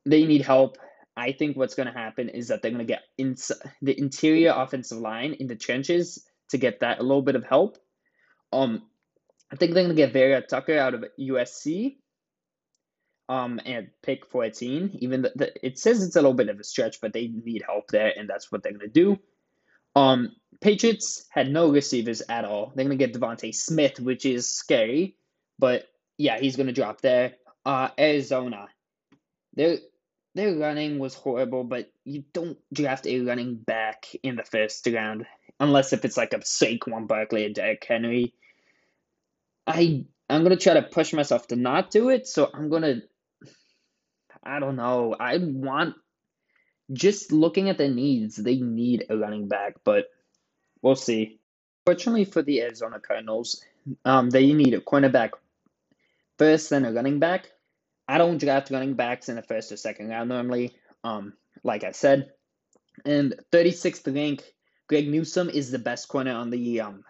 they 0.06 0.24
need 0.24 0.42
help. 0.42 0.78
I 1.16 1.32
think 1.32 1.56
what's 1.56 1.74
going 1.74 1.86
to 1.86 1.98
happen 1.98 2.28
is 2.28 2.48
that 2.48 2.62
they're 2.62 2.72
going 2.72 2.86
to 2.86 2.92
get 2.92 3.02
the 3.16 3.98
interior 3.98 4.52
offensive 4.54 4.98
line 4.98 5.34
in 5.34 5.46
the 5.46 5.56
trenches 5.56 6.24
to 6.50 6.58
get 6.58 6.80
that 6.80 6.98
a 6.98 7.02
little 7.02 7.22
bit 7.22 7.36
of 7.36 7.44
help. 7.44 7.78
Um, 8.52 8.82
I 9.52 9.56
think 9.56 9.74
they're 9.74 9.84
going 9.84 9.96
to 9.96 10.02
get 10.02 10.12
Vera 10.12 10.40
Tucker 10.40 10.78
out 10.78 10.94
of 10.94 11.04
USC. 11.18 11.96
Um, 13.26 13.58
and 13.64 13.88
pick 14.02 14.26
14. 14.26 14.98
Even 15.00 15.22
the, 15.22 15.32
the, 15.34 15.66
it 15.66 15.78
says 15.78 16.04
it's 16.04 16.16
a 16.16 16.20
little 16.20 16.34
bit 16.34 16.50
of 16.50 16.60
a 16.60 16.64
stretch, 16.64 17.00
but 17.00 17.14
they 17.14 17.28
need 17.28 17.62
help 17.66 17.88
there, 17.88 18.12
and 18.14 18.28
that's 18.28 18.52
what 18.52 18.62
they're 18.62 18.72
going 18.72 18.80
to 18.80 18.88
do. 18.88 19.18
Um, 19.96 20.32
Patriots 20.60 21.26
had 21.30 21.50
no 21.50 21.70
receivers 21.70 22.22
at 22.28 22.44
all. 22.44 22.72
They're 22.74 22.84
going 22.84 22.98
to 22.98 23.06
get 23.06 23.18
DeVonta 23.18 23.54
Smith, 23.54 23.98
which 23.98 24.26
is 24.26 24.52
scary, 24.52 25.16
but 25.58 25.84
yeah, 26.18 26.38
he's 26.38 26.56
going 26.56 26.66
to 26.66 26.72
drop 26.72 27.00
there. 27.00 27.34
Uh, 27.64 27.88
Arizona, 27.98 28.68
their 29.54 29.78
their 30.34 30.56
running 30.56 30.98
was 30.98 31.14
horrible, 31.14 31.64
but 31.64 31.92
you 32.04 32.24
don't 32.32 32.58
draft 32.72 33.06
a 33.06 33.20
running 33.20 33.56
back 33.56 34.06
in 34.22 34.36
the 34.36 34.44
first 34.44 34.86
round 34.86 35.26
unless 35.60 35.92
if 35.92 36.04
it's 36.04 36.16
like 36.16 36.32
a 36.32 36.38
Saquon 36.38 37.06
Barkley 37.06 37.46
or 37.46 37.50
Derrick 37.50 37.84
Henry. 37.86 38.34
I 39.66 40.04
I'm 40.28 40.42
gonna 40.42 40.56
try 40.56 40.74
to 40.74 40.82
push 40.82 41.12
myself 41.12 41.46
to 41.48 41.56
not 41.56 41.90
do 41.90 42.08
it, 42.08 42.26
so 42.26 42.50
I'm 42.52 42.68
gonna. 42.68 43.02
I 44.42 44.58
don't 44.60 44.76
know. 44.76 45.14
I 45.18 45.38
want 45.38 45.94
just 46.92 47.32
looking 47.32 47.70
at 47.70 47.78
the 47.78 47.88
needs, 47.88 48.36
they 48.36 48.56
need 48.56 49.06
a 49.08 49.16
running 49.16 49.48
back, 49.48 49.76
but 49.84 50.06
we'll 50.82 50.96
see. 50.96 51.38
Fortunately 51.86 52.24
for 52.24 52.42
the 52.42 52.62
Arizona 52.62 53.00
Cardinals, 53.00 53.62
um, 54.04 54.30
they 54.30 54.52
need 54.52 54.74
a 54.74 54.80
cornerback 54.80 55.30
first, 56.38 56.70
then 56.70 56.84
a 56.84 56.92
running 56.92 57.18
back. 57.20 57.50
I 58.08 58.18
don't 58.18 58.38
draft 58.38 58.70
running 58.70 58.94
backs 58.94 59.28
in 59.28 59.36
the 59.36 59.42
first 59.42 59.72
or 59.72 59.76
second 59.76 60.08
round 60.08 60.28
normally, 60.28 60.76
um, 61.02 61.34
like 61.62 61.84
I 61.84 61.92
said. 61.92 62.30
And 63.04 63.34
36th 63.52 64.14
rank, 64.14 64.42
Greg 64.88 65.08
Newsome 65.08 65.50
is 65.50 65.70
the 65.70 65.78
best 65.78 66.08
corner 66.08 66.32
on 66.32 66.50
the 66.50 66.80
um, 66.82 67.04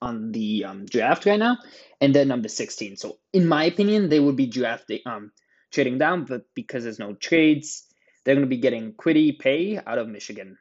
on 0.00 0.32
the 0.32 0.64
um, 0.64 0.86
draft 0.86 1.26
right 1.26 1.38
now, 1.38 1.58
and 2.00 2.14
then 2.14 2.28
number 2.28 2.48
16. 2.48 2.96
So 2.96 3.18
in 3.32 3.46
my 3.46 3.64
opinion, 3.64 4.08
they 4.08 4.20
would 4.20 4.36
be 4.36 4.46
drafting 4.46 5.00
um 5.06 5.32
trading 5.72 5.98
down, 5.98 6.24
but 6.24 6.42
because 6.54 6.84
there's 6.84 6.98
no 6.98 7.14
trades, 7.14 7.86
they're 8.24 8.34
going 8.34 8.46
to 8.46 8.56
be 8.56 8.60
getting 8.60 8.92
Kwity 8.92 9.38
Paye 9.38 9.78
out 9.78 9.98
of 9.98 10.08
Michigan. 10.08 10.58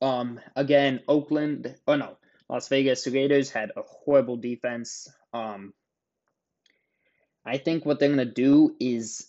Um, 0.00 0.40
again, 0.54 1.00
Oakland, 1.08 1.74
oh 1.86 1.96
no, 1.96 2.18
Las 2.48 2.68
Vegas 2.68 3.06
Raiders 3.06 3.50
had 3.50 3.70
a 3.76 3.82
horrible 3.82 4.36
defense. 4.36 5.08
Um, 5.32 5.72
I 7.44 7.58
think 7.58 7.84
what 7.84 7.98
they're 7.98 8.08
going 8.08 8.18
to 8.18 8.24
do 8.24 8.74
is, 8.80 9.26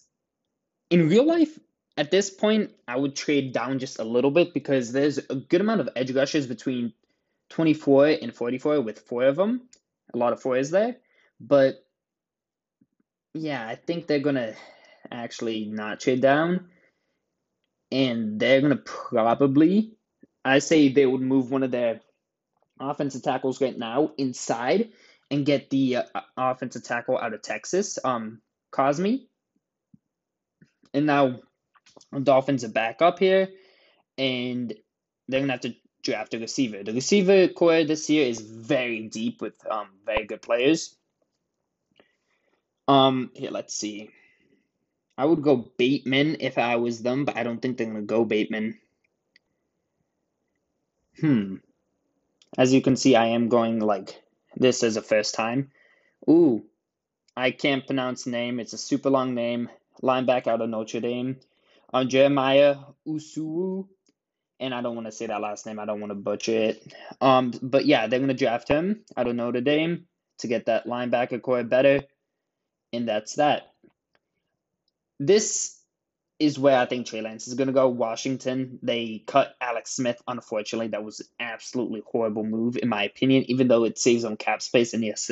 in 0.90 1.10
real 1.10 1.26
life, 1.26 1.60
at 1.98 2.12
this 2.12 2.30
point, 2.30 2.72
I 2.88 2.98
would 2.98 3.16
trade 3.16 3.54
down 3.54 3.80
just 3.80 4.00
a 4.00 4.04
little 4.04 4.32
bit 4.32 4.54
because 4.54 4.92
there's 4.92 5.18
a 5.18 5.36
good 5.36 5.62
amount 5.62 5.82
of 5.82 5.90
edge 5.96 6.12
rushers 6.12 6.48
between 6.48 6.94
24 7.50 8.08
and 8.22 8.34
44 8.34 8.82
with 8.82 9.00
four 9.00 9.24
of 9.24 9.36
them. 9.36 9.70
A 10.14 10.18
lot 10.18 10.34
of 10.34 10.42
fours 10.42 10.72
there. 10.72 10.98
But 11.40 11.86
yeah, 13.34 13.66
I 13.66 13.76
think 13.76 14.08
they're 14.08 14.20
going 14.20 14.36
to 14.36 14.56
actually 15.12 15.66
not 15.66 16.00
trade 16.00 16.22
down. 16.22 16.70
And 17.92 18.40
they're 18.40 18.62
going 18.62 18.76
to 18.76 18.84
probably, 18.84 19.94
I 20.44 20.60
say 20.60 20.90
they 20.90 21.06
would 21.06 21.22
move 21.22 21.52
one 21.52 21.64
of 21.64 21.72
their 21.72 22.02
offensive 22.80 23.24
tackles 23.24 23.62
right 23.62 23.78
now 23.78 24.12
inside 24.18 24.90
and 25.32 25.46
get 25.46 25.70
the 25.70 25.98
uh, 25.98 26.22
offensive 26.38 26.84
tackle 26.84 27.18
out 27.18 27.34
of 27.34 27.42
Texas, 27.42 27.98
um, 28.04 28.42
Cosmi. 28.72 29.28
And 30.94 31.06
now 31.06 31.40
Dolphins 32.24 32.64
are 32.64 32.70
back 32.70 33.02
up 33.02 33.20
here, 33.20 33.50
and 34.18 34.74
they're 35.28 35.42
gonna 35.42 35.54
have 35.54 35.62
to 35.62 35.76
draft 36.04 36.34
a 36.34 36.40
receiver. 36.40 36.84
The 36.84 36.94
receiver 36.94 37.48
corps 37.48 37.84
this 37.84 38.10
year 38.10 38.28
is 38.28 38.40
very 38.40 39.08
deep 39.08 39.42
with 39.42 39.56
um 39.70 39.88
very 40.06 40.26
good 40.26 40.42
players. 40.42 40.96
Um, 42.88 43.32
here 43.34 43.52
let's 43.52 43.76
see. 43.76 44.10
I 45.18 45.26
would 45.26 45.42
go 45.42 45.72
Bateman 45.78 46.38
if 46.42 46.58
I 46.58 46.76
was 46.76 47.02
them, 47.02 47.26
but 47.26 47.36
I 47.36 47.44
don't 47.44 47.62
think 47.62 47.78
they're 47.78 47.88
gonna 47.88 48.04
go 48.04 48.26
Bateman. 48.26 48.80
Hmm. 51.20 51.56
As 52.58 52.74
you 52.74 52.82
can 52.82 52.96
see, 52.96 53.16
I 53.16 53.28
am 53.28 53.50
going 53.50 53.80
like 53.80 54.22
this 54.58 54.84
as 54.84 54.98
a 54.98 55.02
first 55.02 55.36
time. 55.36 55.72
Ooh, 56.30 56.64
I 57.36 57.52
can't 57.52 57.86
pronounce 57.86 58.26
name. 58.26 58.60
It's 58.60 58.74
a 58.74 58.78
super 58.78 59.10
long 59.10 59.36
name. 59.36 59.70
Linebacker 60.02 60.48
out 60.48 60.62
of 60.62 60.70
Notre 60.70 61.00
Dame. 61.00 61.38
On 61.94 62.06
uh, 62.06 62.10
Jeremiah 62.10 62.78
Owusu. 63.08 63.88
And 64.60 64.74
I 64.74 64.82
don't 64.82 64.96
want 64.96 65.08
to 65.08 65.12
say 65.12 65.28
that 65.28 65.42
last 65.42 65.66
name. 65.66 65.80
I 65.80 65.86
don't 65.86 66.00
want 66.00 66.12
to 66.12 66.16
butcher 66.16 66.54
it. 66.54 66.94
Um, 67.22 67.54
but 67.62 67.86
yeah, 67.86 68.08
they're 68.08 68.20
gonna 68.20 68.34
draft 68.34 68.68
him 68.68 69.02
out 69.18 69.28
of 69.28 69.36
Notre 69.36 69.62
Dame 69.62 70.08
to 70.40 70.48
get 70.48 70.66
that 70.68 70.86
linebacker 70.86 71.42
corps 71.42 71.64
better. 71.64 72.04
And 72.94 73.08
that's 73.08 73.36
that. 73.36 73.74
This 75.20 75.75
is 76.40 76.60
where 76.60 76.78
I 76.78 76.86
think 76.86 77.08
Trey 77.08 77.22
Lance 77.22 77.48
is 77.48 77.54
going 77.54 77.68
to 77.68 77.74
go. 77.74 77.88
Washington, 77.88 78.80
they 78.84 79.24
cut 79.26 79.56
Alex 79.62 79.92
Smith. 79.92 80.22
Unfortunately, 80.28 80.90
that 80.90 81.04
was 81.04 81.22
an 81.22 81.28
absolutely 81.40 82.04
horrible 82.06 82.44
move, 82.44 82.78
in 82.78 82.90
my 82.90 83.04
opinion, 83.04 83.50
even 83.50 83.68
though 83.68 83.86
it 83.86 83.98
saves 83.98 84.26
on 84.26 84.36
cap 84.36 84.62
space. 84.62 84.94
And 84.94 85.04
yes, 85.04 85.32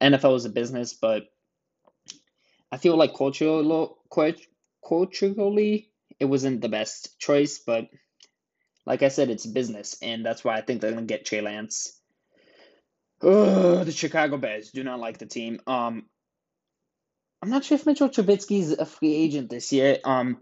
NFL 0.00 0.36
is 0.36 0.44
a 0.44 0.50
business, 0.50 0.94
but 0.94 1.24
I 2.70 2.76
feel 2.76 2.96
like 2.96 3.14
culturally, 3.14 3.86
culturally, 4.86 5.90
it 6.20 6.24
wasn't 6.26 6.60
the 6.60 6.68
best 6.68 7.18
choice. 7.18 7.58
But 7.58 7.88
like 8.84 9.02
I 9.02 9.08
said, 9.08 9.30
it's 9.30 9.46
business, 9.46 9.96
and 10.00 10.24
that's 10.24 10.44
why 10.44 10.56
I 10.56 10.60
think 10.60 10.80
they're 10.80 10.92
going 10.92 11.06
to 11.06 11.12
get 11.12 11.26
Trey 11.26 11.40
Lance. 11.40 11.92
Oh, 13.20 13.82
the 13.82 13.92
Chicago 13.92 14.36
Bears 14.36 14.70
do 14.70 14.84
not 14.84 15.00
like 15.00 15.18
the 15.18 15.26
team. 15.26 15.60
Um, 15.66 16.04
I'm 17.46 17.52
not 17.52 17.64
sure 17.64 17.76
if 17.76 17.86
Mitchell 17.86 18.08
Trubisky's 18.08 18.72
a 18.72 18.84
free 18.84 19.14
agent 19.14 19.50
this 19.50 19.72
year. 19.72 19.98
Um, 20.02 20.38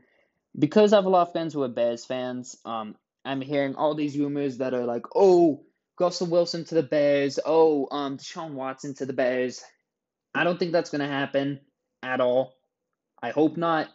because 0.58 0.94
I 0.94 0.96
have 0.96 1.04
a 1.04 1.10
lot 1.10 1.26
of 1.26 1.32
friends 1.32 1.52
who 1.52 1.62
are 1.62 1.68
Bears 1.68 2.06
fans. 2.06 2.56
Um, 2.64 2.96
I'm 3.26 3.42
hearing 3.42 3.74
all 3.74 3.94
these 3.94 4.18
rumors 4.18 4.56
that 4.56 4.72
are 4.72 4.86
like, 4.86 5.04
oh, 5.14 5.66
Russell 6.00 6.28
Wilson 6.28 6.64
to 6.64 6.74
the 6.74 6.82
Bears. 6.82 7.38
Oh, 7.44 7.88
um, 7.90 8.16
Deshaun 8.16 8.52
Watson 8.52 8.94
to 8.94 9.04
the 9.04 9.12
Bears. 9.12 9.62
I 10.34 10.44
don't 10.44 10.58
think 10.58 10.72
that's 10.72 10.88
gonna 10.88 11.06
happen 11.06 11.60
at 12.02 12.22
all. 12.22 12.54
I 13.22 13.32
hope 13.32 13.58
not. 13.58 13.90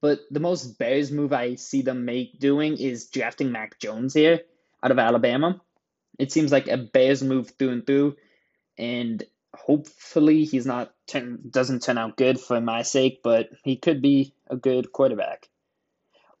But 0.00 0.20
the 0.30 0.40
most 0.40 0.78
Bears 0.78 1.12
move 1.12 1.34
I 1.34 1.56
see 1.56 1.82
them 1.82 2.06
make 2.06 2.40
doing 2.40 2.78
is 2.78 3.10
drafting 3.10 3.52
Mac 3.52 3.78
Jones 3.78 4.14
here 4.14 4.40
out 4.82 4.90
of 4.90 4.98
Alabama. 4.98 5.60
It 6.18 6.32
seems 6.32 6.50
like 6.50 6.68
a 6.68 6.78
Bears 6.78 7.22
move 7.22 7.50
through 7.58 7.72
and 7.72 7.86
through, 7.86 8.16
and 8.78 9.22
hopefully 9.56 10.44
he's 10.44 10.66
not 10.66 10.92
turn, 11.06 11.40
doesn't 11.50 11.82
turn 11.82 11.98
out 11.98 12.16
good 12.16 12.40
for 12.40 12.60
my 12.60 12.82
sake, 12.82 13.20
but 13.22 13.50
he 13.62 13.76
could 13.76 14.02
be 14.02 14.34
a 14.48 14.56
good 14.56 14.92
quarterback. 14.92 15.48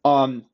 Um, 0.04 0.44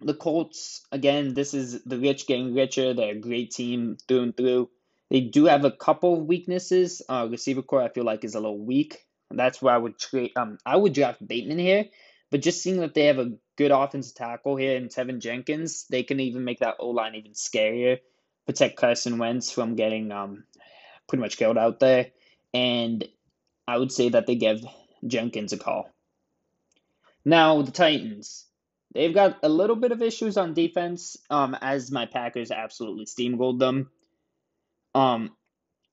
the 0.00 0.14
Colts 0.14 0.86
again. 0.92 1.34
This 1.34 1.54
is 1.54 1.82
the 1.84 1.98
rich 1.98 2.26
getting 2.26 2.54
richer. 2.54 2.94
They're 2.94 3.12
a 3.12 3.20
great 3.20 3.50
team 3.50 3.96
through 4.06 4.22
and 4.22 4.36
through. 4.36 4.70
They 5.10 5.20
do 5.20 5.46
have 5.46 5.64
a 5.64 5.70
couple 5.70 6.20
weaknesses. 6.20 7.02
Uh, 7.08 7.28
receiver 7.30 7.62
corps 7.62 7.82
I 7.82 7.88
feel 7.88 8.04
like 8.04 8.24
is 8.24 8.34
a 8.34 8.40
little 8.40 8.58
weak. 8.58 9.06
That's 9.30 9.60
where 9.60 9.74
I 9.74 9.78
would 9.78 9.98
trade. 9.98 10.32
Um, 10.36 10.58
I 10.64 10.76
would 10.76 10.92
draft 10.92 11.26
Bateman 11.26 11.58
here, 11.58 11.86
but 12.30 12.42
just 12.42 12.62
seeing 12.62 12.80
that 12.80 12.94
they 12.94 13.06
have 13.06 13.18
a 13.18 13.32
good 13.56 13.70
offensive 13.70 14.14
tackle 14.14 14.56
here 14.56 14.76
in 14.76 14.88
Teven 14.88 15.20
Jenkins, 15.20 15.86
they 15.88 16.02
can 16.02 16.20
even 16.20 16.44
make 16.44 16.60
that 16.60 16.76
O 16.78 16.90
line 16.90 17.14
even 17.14 17.32
scarier, 17.32 17.98
protect 18.46 18.76
Carson 18.76 19.18
Wentz 19.18 19.50
from 19.50 19.74
getting 19.74 20.12
um, 20.12 20.44
pretty 21.08 21.20
much 21.20 21.36
killed 21.36 21.58
out 21.58 21.80
there. 21.80 22.08
And 22.54 23.06
I 23.66 23.78
would 23.78 23.92
say 23.92 24.10
that 24.10 24.26
they 24.26 24.36
give 24.36 24.64
Jenkins 25.06 25.52
a 25.52 25.58
call. 25.58 25.90
Now, 27.24 27.62
the 27.62 27.72
Titans. 27.72 28.46
They've 28.94 29.14
got 29.14 29.40
a 29.42 29.48
little 29.48 29.76
bit 29.76 29.92
of 29.92 30.00
issues 30.00 30.38
on 30.38 30.54
defense, 30.54 31.16
um, 31.28 31.54
as 31.60 31.90
my 31.90 32.06
Packers 32.06 32.50
absolutely 32.50 33.04
steamrolled 33.04 33.58
them. 33.58 33.90
Um, 34.94 35.36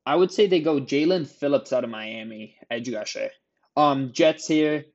I 0.06 0.16
would 0.16 0.32
say 0.32 0.48
they 0.48 0.62
go 0.62 0.80
Jaelan 0.80 1.28
Phillips 1.28 1.74
out 1.74 1.84
of 1.84 1.90
Miami, 1.90 2.56
edge 2.70 2.90
rusher. 2.90 3.30
Um, 3.76 4.12
Jets 4.14 4.48
here, 4.48 4.86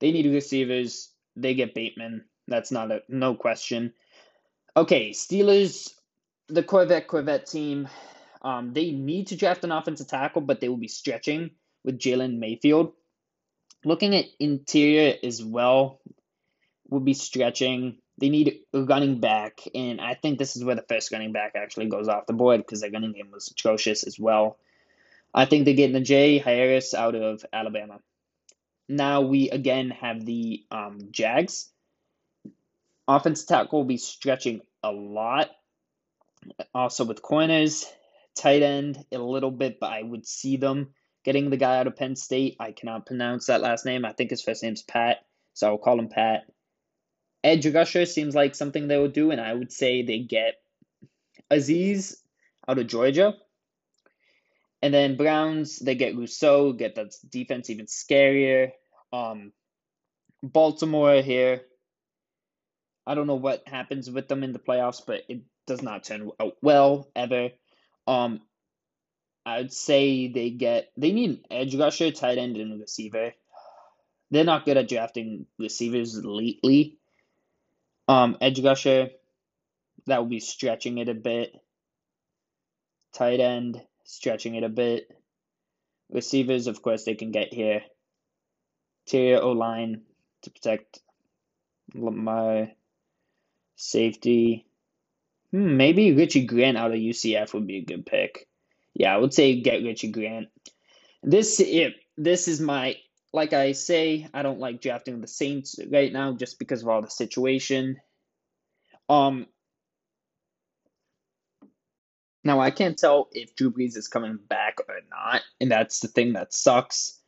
they 0.00 0.10
need 0.10 0.26
receivers. 0.26 1.12
They 1.36 1.54
get 1.54 1.74
Bateman. 1.74 2.24
That's 2.48 2.72
not 2.72 2.90
a 2.90 3.02
no 3.08 3.34
question. 3.34 3.92
Okay, 4.76 5.10
Steelers, 5.10 5.92
the 6.48 6.62
Corvette 6.62 7.06
Corvette 7.06 7.46
team. 7.46 7.88
Um, 8.44 8.74
they 8.74 8.90
need 8.90 9.28
to 9.28 9.36
draft 9.36 9.64
an 9.64 9.72
offensive 9.72 10.06
tackle, 10.06 10.42
but 10.42 10.60
they 10.60 10.68
will 10.68 10.76
be 10.76 10.88
stretching 10.88 11.52
with 11.82 11.98
Jalen 11.98 12.38
Mayfield. 12.38 12.92
Looking 13.84 14.14
at 14.14 14.26
interior 14.38 15.14
as 15.22 15.42
well, 15.42 16.00
will 16.88 17.00
be 17.00 17.14
stretching. 17.14 17.98
They 18.18 18.28
need 18.28 18.60
a 18.72 18.82
running 18.82 19.18
back, 19.18 19.60
and 19.74 20.00
I 20.00 20.14
think 20.14 20.38
this 20.38 20.56
is 20.56 20.62
where 20.64 20.76
the 20.76 20.84
first 20.88 21.10
running 21.10 21.32
back 21.32 21.52
actually 21.56 21.88
goes 21.88 22.06
off 22.06 22.26
the 22.26 22.32
board 22.32 22.60
because 22.60 22.82
their 22.82 22.90
running 22.90 23.12
game 23.12 23.30
was 23.32 23.48
atrocious 23.48 24.04
as 24.04 24.18
well. 24.20 24.58
I 25.34 25.46
think 25.46 25.64
they're 25.64 25.74
getting 25.74 25.96
get 25.96 26.04
Jay 26.04 26.38
Harris 26.38 26.94
out 26.94 27.14
of 27.16 27.44
Alabama. 27.52 27.98
Now 28.88 29.22
we 29.22 29.50
again 29.50 29.90
have 29.90 30.24
the 30.24 30.64
um, 30.70 31.08
Jags. 31.10 31.70
Offensive 33.08 33.48
tackle 33.48 33.80
will 33.80 33.86
be 33.86 33.96
stretching 33.96 34.60
a 34.82 34.92
lot. 34.92 35.50
Also 36.74 37.04
with 37.04 37.22
corners, 37.22 37.86
tight 38.34 38.62
end 38.62 39.04
a 39.12 39.18
little 39.18 39.50
bit, 39.50 39.78
but 39.80 39.92
I 39.92 40.02
would 40.02 40.26
see 40.26 40.56
them 40.56 40.88
getting 41.24 41.50
the 41.50 41.56
guy 41.56 41.78
out 41.78 41.86
of 41.86 41.96
Penn 41.96 42.16
State. 42.16 42.56
I 42.60 42.72
cannot 42.72 43.06
pronounce 43.06 43.46
that 43.46 43.60
last 43.60 43.86
name. 43.86 44.04
I 44.04 44.12
think 44.12 44.30
his 44.30 44.42
first 44.42 44.62
name's 44.62 44.82
Pat, 44.82 45.24
so 45.52 45.68
I'll 45.68 45.78
call 45.78 45.98
him 45.98 46.08
Pat. 46.08 46.46
Edge 47.42 47.66
rusher 47.66 48.06
seems 48.06 48.34
like 48.34 48.54
something 48.54 48.88
they 48.88 48.98
would 48.98 49.12
do, 49.12 49.30
and 49.30 49.40
I 49.40 49.52
would 49.52 49.72
say 49.72 50.02
they 50.02 50.20
get 50.20 50.54
Azeez 51.50 52.16
out 52.66 52.78
of 52.78 52.86
Georgia. 52.86 53.34
And 54.82 54.92
then 54.92 55.16
Browns, 55.16 55.78
they 55.78 55.94
get 55.94 56.16
Rousseau, 56.16 56.72
get 56.72 56.96
that 56.96 57.14
defense 57.28 57.70
even 57.70 57.86
scarier. 57.86 58.72
Um, 59.12 59.52
Baltimore 60.42 61.22
here, 61.22 61.62
I 63.06 63.14
don't 63.14 63.26
know 63.26 63.34
what 63.34 63.66
happens 63.66 64.10
with 64.10 64.28
them 64.28 64.42
in 64.42 64.52
the 64.52 64.58
playoffs, 64.58 65.02
but 65.06 65.22
it 65.28 65.42
does 65.66 65.82
not 65.82 66.04
turn 66.04 66.30
out 66.40 66.56
well 66.62 67.08
ever. 67.16 67.50
Um, 68.06 68.40
I'd 69.46 69.72
say 69.72 70.28
they 70.28 70.50
get 70.50 70.90
they 70.96 71.12
need 71.12 71.30
an 71.30 71.40
edge 71.50 71.74
rusher, 71.74 72.10
tight 72.10 72.38
end, 72.38 72.56
and 72.56 72.80
receiver. 72.80 73.32
They're 74.30 74.44
not 74.44 74.64
good 74.64 74.76
at 74.76 74.88
drafting 74.88 75.46
receivers 75.58 76.18
lately. 76.24 76.98
Um, 78.08 78.36
edge 78.40 78.60
rusher, 78.60 79.10
that 80.06 80.18
will 80.18 80.28
be 80.28 80.40
stretching 80.40 80.98
it 80.98 81.08
a 81.08 81.14
bit. 81.14 81.54
Tight 83.12 83.40
end, 83.40 83.80
stretching 84.04 84.54
it 84.54 84.64
a 84.64 84.68
bit. 84.68 85.08
Receivers, 86.10 86.66
of 86.66 86.82
course, 86.82 87.04
they 87.04 87.14
can 87.14 87.30
get 87.30 87.52
here. 87.52 87.82
Interior 89.06 89.40
O 89.40 89.52
line 89.52 90.02
to 90.42 90.50
protect 90.50 91.00
my 91.94 92.72
safety. 93.76 94.66
Hmm, 95.54 95.76
maybe 95.76 96.12
Richie 96.12 96.46
Grant 96.46 96.76
out 96.76 96.90
of 96.90 96.98
UCF 96.98 97.54
would 97.54 97.66
be 97.66 97.78
a 97.78 97.84
good 97.84 98.04
pick 98.04 98.48
yeah, 98.94 99.12
I 99.12 99.18
would 99.18 99.34
say 99.34 99.60
get 99.60 99.82
Richie 99.82 100.10
Grant. 100.10 100.48
This 101.22 101.60
it, 101.60 101.94
this 102.16 102.48
is 102.48 102.60
my 102.60 102.96
like 103.32 103.52
I 103.52 103.72
say, 103.72 104.28
I 104.32 104.42
don't 104.42 104.60
like 104.60 104.80
drafting 104.80 105.20
the 105.20 105.26
Saints 105.26 105.76
right 105.90 106.12
now 106.12 106.32
just 106.34 106.60
because 106.60 106.82
of 106.82 106.88
all 106.88 107.02
the 107.02 107.10
situation. 107.10 107.96
Um 109.08 109.46
now 112.44 112.60
I 112.60 112.70
can't 112.70 112.96
tell 112.96 113.28
if 113.32 113.56
Drew 113.56 113.72
Brees 113.72 113.96
is 113.96 114.06
coming 114.06 114.38
back 114.48 114.78
or 114.88 115.00
not, 115.10 115.42
and 115.60 115.70
that's 115.70 116.00
the 116.00 116.08
thing 116.08 116.34
that 116.34 116.54
sucks. 116.54 117.18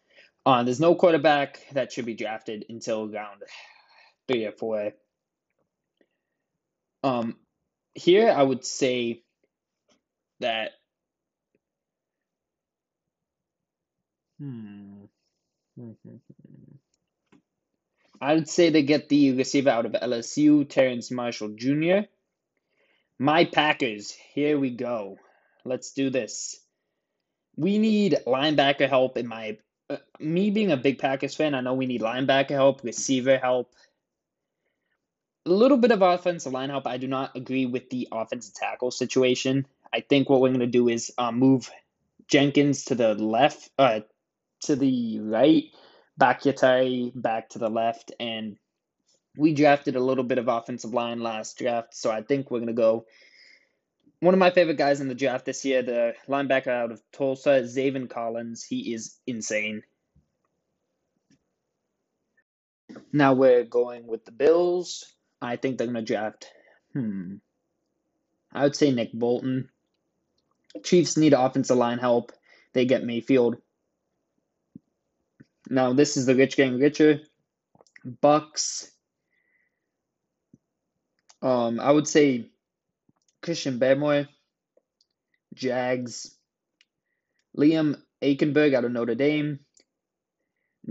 Uh, 0.45 0.63
there's 0.63 0.79
no 0.79 0.95
quarterback 0.95 1.61
that 1.73 1.91
should 1.91 2.05
be 2.05 2.15
drafted 2.15 2.67
until 2.69 3.09
round 3.09 3.43
three 4.29 4.45
or 4.45 4.53
four. 4.53 4.93
Um, 7.03 7.37
here 7.97 8.31
I 8.31 8.43
would 8.43 8.65
say 8.65 9.23
that 10.41 10.73
Hmm. 14.39 15.05
I 18.21 18.35
would 18.35 18.49
say 18.49 18.71
they 18.71 18.83
get 18.83 19.09
the 19.09 19.33
receiver 19.33 19.71
out 19.71 19.87
of 19.87 19.93
LSU, 19.93 20.69
Terrace 20.69 21.11
Marshall 21.11 21.55
Jr. 21.57 22.01
My 23.19 23.45
Packers, 23.47 24.11
here 24.11 24.59
we 24.59 24.71
go. 24.71 25.19
Let's 25.65 25.93
do 25.93 26.11
this. 26.11 26.61
We 27.57 27.79
need 27.79 28.19
linebacker 28.27 28.89
help 28.89 29.17
in 29.17 29.27
my 29.27 29.59
uh, 29.89 29.97
me 30.19 30.51
being 30.51 30.73
a 30.73 30.77
big 30.77 30.99
Packers 30.99 31.35
fan, 31.35 31.55
I 31.55 31.61
know 31.61 31.75
we 31.75 31.87
need 31.87 32.01
linebacker 32.01 32.51
help, 32.51 32.83
receiver 32.83 33.39
help, 33.39 33.73
a 35.47 35.51
little 35.51 35.79
bit 35.79 35.93
of 35.93 36.03
offensive 36.03 36.53
line 36.53 36.71
help. 36.71 36.87
I 36.87 36.99
do 36.99 37.07
not 37.07 37.37
agree 37.37 37.67
with 37.67 37.89
the 37.89 38.09
offensive 38.11 38.55
tackle 38.55 38.91
situation. 38.91 39.67
I 39.93 40.01
think 40.01 40.29
what 40.29 40.41
we're 40.41 40.49
going 40.49 40.61
to 40.61 40.67
do 40.67 40.89
is 40.89 41.13
uh, 41.17 41.31
move 41.31 41.71
Jenkins 42.27 42.87
to 42.87 42.97
the 42.97 43.15
left, 43.15 43.71
uh, 43.79 44.01
to 44.63 44.77
the 44.77 45.21
right, 45.21 45.65
Bakhtiari 46.19 47.13
back 47.15 47.51
to 47.51 47.59
the 47.59 47.71
left, 47.71 48.13
and 48.19 48.57
we 49.37 49.55
drafted 49.55 49.97
a 49.97 50.01
little 50.01 50.25
bit 50.25 50.39
of 50.39 50.49
offensive 50.49 50.93
line 50.93 51.21
last 51.21 51.59
draft, 51.59 51.95
so 51.95 52.11
I 52.11 52.23
think 52.23 52.51
we're 52.51 52.61
gonna 52.61 52.73
go. 52.73 53.07
One 54.21 54.35
of 54.35 54.41
my 54.41 54.51
favorite 54.51 54.79
guys 54.79 55.01
in 55.01 55.09
the 55.09 55.15
draft 55.15 55.45
this 55.45 55.65
year, 55.65 55.83
the 55.83 56.15
linebacker 56.27 56.69
out 56.69 56.91
of 56.91 57.03
Tulsa, 57.13 57.63
Zaven 57.65 58.09
Collins. 58.09 58.65
He 58.65 58.95
is 58.95 59.19
insane. 59.27 59.83
Now 63.13 63.35
we're 63.35 63.65
going 63.65 64.07
with 64.07 64.25
the 64.25 64.33
Bills. 64.33 65.16
I 65.41 65.57
think 65.57 65.79
they're 65.79 65.87
gonna 65.87 66.03
draft. 66.03 66.51
Hmm. 66.93 67.37
I 68.53 68.65
would 68.65 68.77
say 68.77 68.91
Nick 68.91 69.13
Bolton. 69.13 69.69
Chiefs 70.83 71.17
need 71.17 71.33
offensive 71.33 71.77
line 71.77 71.99
help. 71.99 72.33
They 72.73 72.85
get 72.85 73.05
Mayfield. 73.05 73.57
Now 75.69 75.93
this 75.93 76.17
is 76.17 76.27
the 76.27 76.35
rich 76.35 76.57
getting 76.57 76.79
richer. 76.79 77.21
Bucks. 78.21 78.91
Um, 81.43 81.81
I 81.81 81.91
would 81.91 82.09
say 82.09 82.51
Christian 83.43 83.79
Barmore, 83.79 84.29
Jags, 85.55 86.35
Liam 87.57 88.01
Eichenberg 88.23 88.75
out 88.75 88.85
of 88.85 88.93
Notre 88.93 89.15
Dame, 89.15 89.61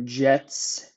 Jets. 0.03 0.91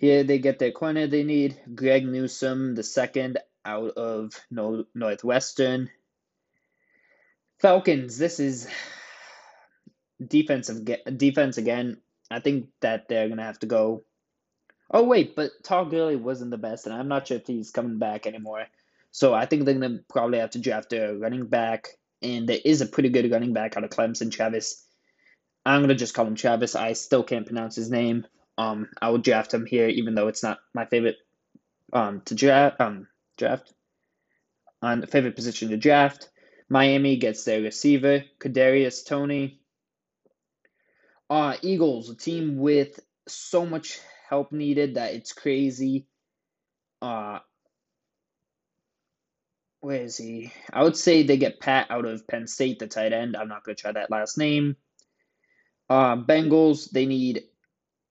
Here 0.00 0.24
they 0.24 0.38
get 0.38 0.58
their 0.58 0.72
corner 0.72 1.06
they 1.06 1.24
need. 1.24 1.60
Greg 1.74 2.06
Newsome, 2.06 2.74
the 2.74 2.82
second 2.82 3.38
out 3.66 3.98
of 3.98 4.32
Northwestern. 4.50 5.90
Falcons. 7.58 8.16
This 8.16 8.40
is 8.40 8.66
defensive 10.26 10.88
defense 11.18 11.58
again. 11.58 11.98
I 12.30 12.40
think 12.40 12.68
that 12.80 13.08
they're 13.08 13.28
gonna 13.28 13.44
have 13.44 13.58
to 13.58 13.66
go. 13.66 14.04
Oh 14.90 15.04
wait, 15.04 15.36
but 15.36 15.50
Todd 15.62 15.90
Gurley 15.90 16.16
wasn't 16.16 16.50
the 16.50 16.56
best, 16.56 16.86
and 16.86 16.94
I'm 16.94 17.08
not 17.08 17.28
sure 17.28 17.36
if 17.36 17.46
he's 17.46 17.70
coming 17.70 17.98
back 17.98 18.26
anymore. 18.26 18.64
So 19.10 19.34
I 19.34 19.44
think 19.44 19.66
they're 19.66 19.74
gonna 19.74 20.00
probably 20.08 20.38
have 20.38 20.52
to 20.52 20.60
draft 20.60 20.94
a 20.94 21.12
running 21.12 21.44
back, 21.44 21.88
and 22.22 22.48
there 22.48 22.60
is 22.64 22.80
a 22.80 22.86
pretty 22.86 23.10
good 23.10 23.30
running 23.30 23.52
back 23.52 23.76
out 23.76 23.84
of 23.84 23.90
Clemson, 23.90 24.32
Travis. 24.32 24.82
I'm 25.66 25.82
gonna 25.82 25.94
just 25.94 26.14
call 26.14 26.26
him 26.26 26.36
Travis. 26.36 26.74
I 26.74 26.94
still 26.94 27.22
can't 27.22 27.44
pronounce 27.44 27.76
his 27.76 27.90
name. 27.90 28.26
Um, 28.60 28.88
I 29.00 29.08
would 29.08 29.22
draft 29.22 29.54
him 29.54 29.64
here, 29.64 29.88
even 29.88 30.14
though 30.14 30.28
it's 30.28 30.42
not 30.42 30.58
my 30.74 30.84
favorite 30.84 31.16
um 31.94 32.20
to 32.26 32.34
draft. 32.34 32.78
Um, 32.78 33.08
draft 33.38 33.72
on 34.82 35.06
favorite 35.06 35.34
position 35.34 35.70
to 35.70 35.78
draft. 35.78 36.28
Miami 36.68 37.16
gets 37.16 37.44
their 37.44 37.62
receiver, 37.62 38.24
Kadarius 38.38 39.06
Toney. 39.06 39.60
Uh, 41.30 41.56
Eagles, 41.62 42.10
a 42.10 42.14
team 42.14 42.58
with 42.58 43.00
so 43.26 43.64
much 43.64 43.98
help 44.28 44.52
needed 44.52 44.94
that 44.94 45.14
it's 45.14 45.32
crazy. 45.32 46.06
Uh, 47.00 47.38
where 49.80 50.02
is 50.02 50.18
he? 50.18 50.52
I 50.70 50.82
would 50.82 50.96
say 50.96 51.22
they 51.22 51.38
get 51.38 51.60
Pat 51.60 51.86
out 51.90 52.04
of 52.04 52.26
Penn 52.28 52.46
State, 52.46 52.78
the 52.78 52.86
tight 52.86 53.14
end. 53.14 53.36
I'm 53.36 53.48
not 53.48 53.64
going 53.64 53.76
to 53.76 53.80
try 53.80 53.92
that 53.92 54.10
last 54.10 54.36
name. 54.36 54.76
Uh, 55.88 56.16
Bengals, 56.16 56.90
they 56.90 57.06
need 57.06 57.44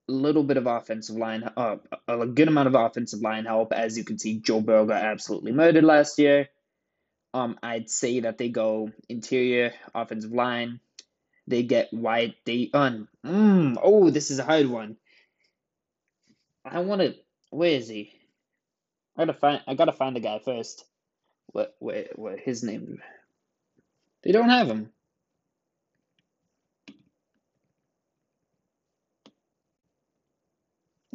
little 0.10 0.43
bit 0.43 0.58
of 0.58 0.67
offensive 0.67 1.15
line, 1.15 1.50
uh, 1.56 1.78
a 2.08 2.26
good 2.26 2.48
amount 2.48 2.67
of 2.67 2.76
offensive 2.76 3.22
line 3.22 3.45
help. 3.45 3.74
As 3.74 3.98
you 3.98 4.04
can 4.04 4.19
see, 4.19 4.39
Joe 4.39 4.62
Burrow 4.62 4.91
absolutely 4.91 5.52
murdered 5.52 5.84
last 5.84 6.19
year. 6.19 6.50
Um, 7.34 7.58
I'd 7.62 7.89
say 7.89 8.22
that 8.22 8.38
they 8.38 8.50
go 8.50 8.91
interior 9.08 9.74
offensive 9.93 10.32
line. 10.32 10.80
They 11.48 11.63
get 11.63 11.93
wide. 11.93 12.36
They 12.45 12.69
un. 12.74 13.08
Mm, 13.26 13.78
oh, 13.82 14.10
this 14.10 14.32
is 14.32 14.39
a 14.39 14.43
hard 14.43 14.67
one. 14.67 14.98
I 16.65 16.80
want 16.82 17.02
to. 17.02 17.15
Where 17.50 17.72
is 17.72 17.88
he? 17.88 18.13
I 19.17 19.26
gotta 19.26 19.34
find. 19.34 19.62
I 19.67 19.74
gotta 19.74 19.91
find 19.91 20.15
the 20.15 20.19
guy 20.19 20.39
first. 20.39 20.86
What? 21.48 21.76
Where? 21.80 22.08
What? 22.15 22.39
His 22.39 22.63
name? 22.63 23.02
They 24.24 24.32
don't 24.32 24.50
have 24.50 24.67
him. 24.67 24.91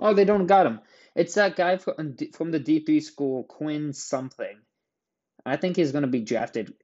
Oh, 0.04 0.12
they 0.12 0.26
don't 0.26 0.46
got 0.46 0.66
him. 0.66 0.80
It's 1.16 1.34
that 1.34 1.56
guy 1.56 1.78
from 1.78 2.16
from 2.34 2.50
the 2.50 2.58
D 2.58 2.80
three 2.80 3.00
school, 3.00 3.44
Quinn 3.44 3.94
something. 3.94 4.58
I 5.46 5.56
think 5.56 5.76
he's 5.76 5.92
gonna 5.92 6.08
be 6.08 6.20
drafted 6.20 6.74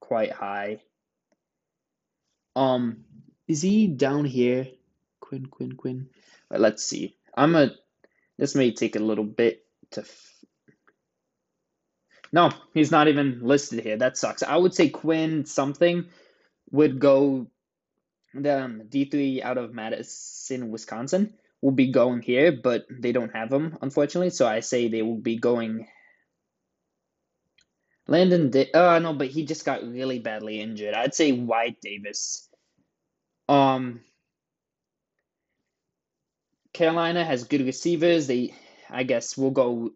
quite 0.00 0.32
high. 0.32 0.80
Um, 2.56 3.04
is 3.46 3.62
he 3.62 3.86
down 3.86 4.24
here? 4.24 4.66
Quinn, 5.20 5.46
Quinn, 5.46 5.76
Quinn. 5.76 6.08
Right, 6.50 6.60
let's 6.60 6.84
see. 6.84 7.16
I'm 7.36 7.54
a. 7.54 7.70
This 8.36 8.56
may 8.56 8.72
take 8.72 8.96
a 8.96 9.00
little 9.10 9.24
bit 9.24 9.64
to. 9.92 10.00
F- 10.00 10.44
no, 12.32 12.50
he's 12.72 12.90
not 12.90 13.06
even 13.06 13.42
listed 13.42 13.84
here. 13.84 13.96
That 13.96 14.16
sucks. 14.16 14.42
I 14.42 14.56
would 14.56 14.74
say 14.74 14.88
Quinn 14.88 15.46
something 15.46 16.06
would 16.72 16.98
go 16.98 17.46
the 18.34 18.64
um, 18.64 18.82
D3 18.88 19.44
out 19.44 19.56
of 19.56 19.72
Madison, 19.72 20.70
Wisconsin 20.70 21.34
will 21.64 21.72
be 21.72 21.90
going 21.90 22.20
here, 22.20 22.52
but 22.52 22.84
they 22.90 23.10
don't 23.10 23.34
have 23.34 23.50
him, 23.50 23.78
unfortunately. 23.80 24.28
So 24.28 24.46
I 24.46 24.60
say 24.60 24.88
they 24.88 25.00
will 25.00 25.16
be 25.16 25.36
going. 25.36 25.88
Landon, 28.06 28.50
Di- 28.50 28.70
oh 28.74 28.98
no, 28.98 29.14
but 29.14 29.28
he 29.28 29.46
just 29.46 29.64
got 29.64 29.82
really 29.82 30.18
badly 30.18 30.60
injured. 30.60 30.92
I'd 30.92 31.14
say 31.14 31.32
Wyatt 31.32 31.80
Davis. 31.80 32.50
Um, 33.48 34.00
Carolina 36.74 37.24
has 37.24 37.44
good 37.44 37.64
receivers. 37.64 38.26
They, 38.26 38.52
I 38.90 39.04
guess, 39.04 39.38
will 39.38 39.50
go 39.50 39.90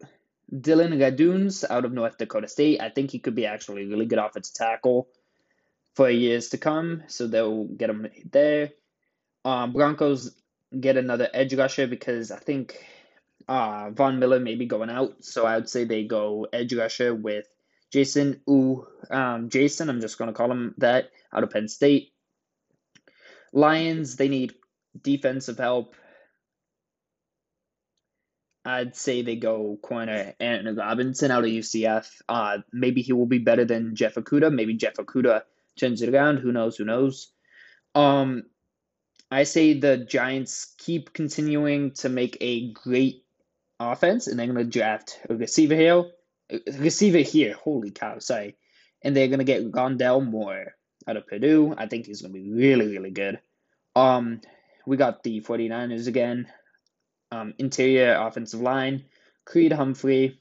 Dillon 0.49 0.93
Radunz 0.93 1.63
out 1.69 1.85
of 1.85 1.93
North 1.93 2.17
Dakota 2.17 2.47
State. 2.47 2.81
I 2.81 2.89
think 2.89 3.11
he 3.11 3.19
could 3.19 3.35
be 3.35 3.45
actually 3.45 3.85
really 3.85 4.07
good 4.07 4.17
offensive 4.17 4.55
tackle 4.55 5.07
for 5.95 6.09
years 6.09 6.49
to 6.49 6.57
come. 6.57 7.03
So 7.05 7.27
they'll 7.27 7.65
get 7.65 7.91
him 7.91 8.07
there. 8.31 8.71
Um, 9.45 9.71
Broncos 9.71 10.31
get 10.77 10.97
another 10.97 11.29
edge 11.33 11.53
rusher 11.53 11.87
because 11.87 12.31
I 12.31 12.37
think 12.37 12.83
uh, 13.47 13.89
Von 13.91 14.19
Miller 14.19 14.39
may 14.39 14.55
be 14.55 14.65
going 14.65 14.89
out. 14.89 15.23
So 15.23 15.45
I 15.45 15.55
would 15.55 15.69
say 15.69 15.83
they 15.83 16.03
go 16.03 16.47
edge 16.51 16.73
rusher 16.73 17.13
with 17.13 17.45
Jason 17.91 18.41
Ooh, 18.49 18.85
um, 19.09 19.49
Jason, 19.49 19.89
I'm 19.89 20.01
just 20.01 20.17
going 20.17 20.29
to 20.29 20.33
call 20.33 20.51
him 20.51 20.75
that, 20.77 21.09
out 21.33 21.43
of 21.43 21.49
Penn 21.49 21.67
State. 21.67 22.11
Lions, 23.51 24.15
they 24.15 24.29
need 24.29 24.53
defensive 25.01 25.57
help. 25.57 25.95
I'd 28.65 28.95
say 28.95 29.23
they 29.23 29.37
go 29.37 29.79
corner 29.81 30.35
Aaron 30.39 30.75
Robinson 30.75 31.31
out 31.31 31.43
of 31.43 31.49
UCF. 31.49 32.07
Uh, 32.27 32.59
maybe 32.71 33.01
he 33.01 33.13
will 33.13 33.25
be 33.25 33.39
better 33.39 33.65
than 33.65 33.95
Jeff 33.95 34.15
Okudah. 34.15 34.53
Maybe 34.53 34.75
Jeff 34.75 34.95
Okudah 34.95 35.41
turns 35.79 36.01
it 36.03 36.13
around. 36.13 36.37
Who 36.37 36.51
knows? 36.51 36.77
Who 36.77 36.85
knows? 36.85 37.31
Um, 37.95 38.43
I 39.31 39.43
say 39.43 39.79
the 39.79 39.97
Giants 39.97 40.73
keep 40.77 41.13
continuing 41.13 41.91
to 41.95 42.09
make 42.09 42.37
a 42.41 42.71
great 42.71 43.23
offense, 43.79 44.27
and 44.27 44.39
they're 44.39 44.47
going 44.47 44.57
to 44.57 44.63
draft 44.79 45.19
a 45.29 45.35
receiver 45.35 45.75
here. 45.75 46.05
A 46.51 46.59
receiver 46.79 47.19
here. 47.19 47.53
Holy 47.53 47.91
cow! 47.91 48.19
Sorry, 48.19 48.55
and 49.03 49.15
they're 49.15 49.27
going 49.27 49.39
to 49.39 49.45
get 49.45 49.71
Rondale 49.71 50.27
Moore 50.27 50.73
out 51.07 51.17
of 51.17 51.27
Purdue. 51.27 51.75
I 51.77 51.87
think 51.87 52.05
he's 52.05 52.21
going 52.21 52.33
to 52.33 52.39
be 52.39 52.51
really, 52.51 52.87
really 52.87 53.11
good. 53.11 53.39
Um, 53.95 54.41
we 54.85 54.97
got 54.97 55.23
the 55.23 55.41
49ers 55.41 56.07
again. 56.07 56.47
Um, 57.31 57.53
interior 57.59 58.15
offensive 58.15 58.61
line, 58.61 59.05
Creed 59.45 59.71
Humphrey. 59.71 60.39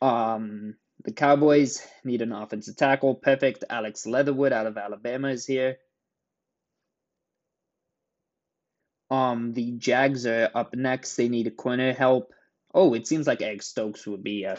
Um, 0.00 0.76
the 1.04 1.12
Cowboys 1.12 1.86
need 2.04 2.22
an 2.22 2.32
offensive 2.32 2.76
tackle. 2.76 3.14
Perfect. 3.14 3.64
Alex 3.68 4.06
Leatherwood 4.06 4.52
out 4.52 4.66
of 4.66 4.78
Alabama 4.78 5.28
is 5.28 5.44
here. 5.44 5.76
Um, 9.10 9.52
the 9.52 9.72
Jags 9.72 10.26
are 10.26 10.50
up 10.54 10.74
next. 10.74 11.16
They 11.16 11.28
need 11.28 11.48
a 11.48 11.50
corner 11.50 11.92
help. 11.92 12.32
Oh, 12.72 12.94
it 12.94 13.06
seems 13.06 13.26
like 13.26 13.42
Egg 13.42 13.62
Stokes 13.62 14.06
would 14.06 14.22
be 14.22 14.44
a 14.44 14.58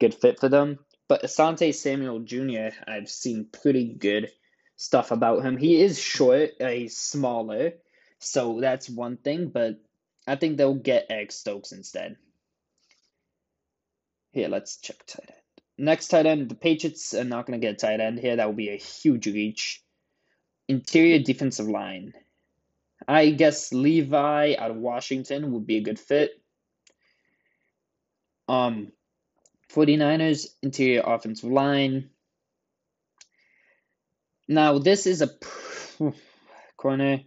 good 0.00 0.14
fit 0.14 0.40
for 0.40 0.48
them. 0.48 0.80
But 1.08 1.22
Asante 1.22 1.74
Samuel 1.74 2.20
Jr., 2.20 2.74
I've 2.88 3.08
seen 3.08 3.48
pretty 3.52 3.92
good 3.92 4.30
stuff 4.76 5.10
about 5.10 5.44
him. 5.44 5.56
He 5.56 5.80
is 5.80 6.00
short, 6.00 6.50
a 6.60 6.88
smaller, 6.88 7.74
so 8.18 8.60
that's 8.60 8.88
one 8.90 9.16
thing. 9.18 9.48
But 9.48 9.80
I 10.26 10.36
think 10.36 10.56
they'll 10.56 10.74
get 10.74 11.10
Egg 11.10 11.30
Stokes 11.30 11.72
instead. 11.72 12.16
Here, 14.32 14.48
let's 14.48 14.78
check 14.78 15.04
tight 15.06 15.28
end. 15.28 15.38
Next 15.76 16.08
tight 16.08 16.26
end, 16.26 16.48
the 16.48 16.54
Patriots 16.54 17.14
are 17.14 17.24
not 17.24 17.46
going 17.46 17.60
to 17.60 17.64
get 17.64 17.78
tight 17.78 18.00
end 18.00 18.18
here. 18.18 18.36
That 18.36 18.46
will 18.46 18.54
be 18.54 18.70
a 18.70 18.76
huge 18.76 19.26
reach. 19.26 19.82
Interior 20.66 21.18
defensive 21.18 21.68
line. 21.68 22.14
I 23.06 23.30
guess 23.30 23.72
Levi 23.72 24.54
out 24.58 24.70
of 24.70 24.76
Washington 24.76 25.52
would 25.52 25.66
be 25.66 25.76
a 25.76 25.82
good 25.82 25.98
fit. 25.98 26.30
Um, 28.48 28.92
49ers 29.72 30.46
interior 30.62 31.02
offensive 31.04 31.50
line. 31.50 32.10
Now 34.46 34.78
this 34.78 35.06
is 35.06 35.22
a 35.22 35.30
corner. 36.76 37.20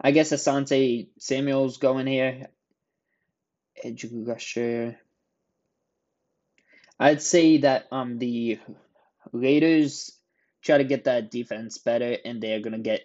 I 0.00 0.12
guess 0.12 0.30
Asante 0.30 1.08
Samuel's 1.18 1.78
going 1.78 2.06
here. 2.06 2.48
Edge 3.82 4.06
rusher. 4.12 4.98
I'd 7.00 7.22
say 7.22 7.58
that 7.58 7.86
um 7.92 8.18
the 8.18 8.58
Raiders 9.32 10.16
try 10.62 10.78
to 10.78 10.84
get 10.84 11.04
that 11.04 11.30
defense 11.30 11.78
better, 11.78 12.16
and 12.24 12.40
they're 12.40 12.60
gonna 12.60 12.78
get 12.78 13.02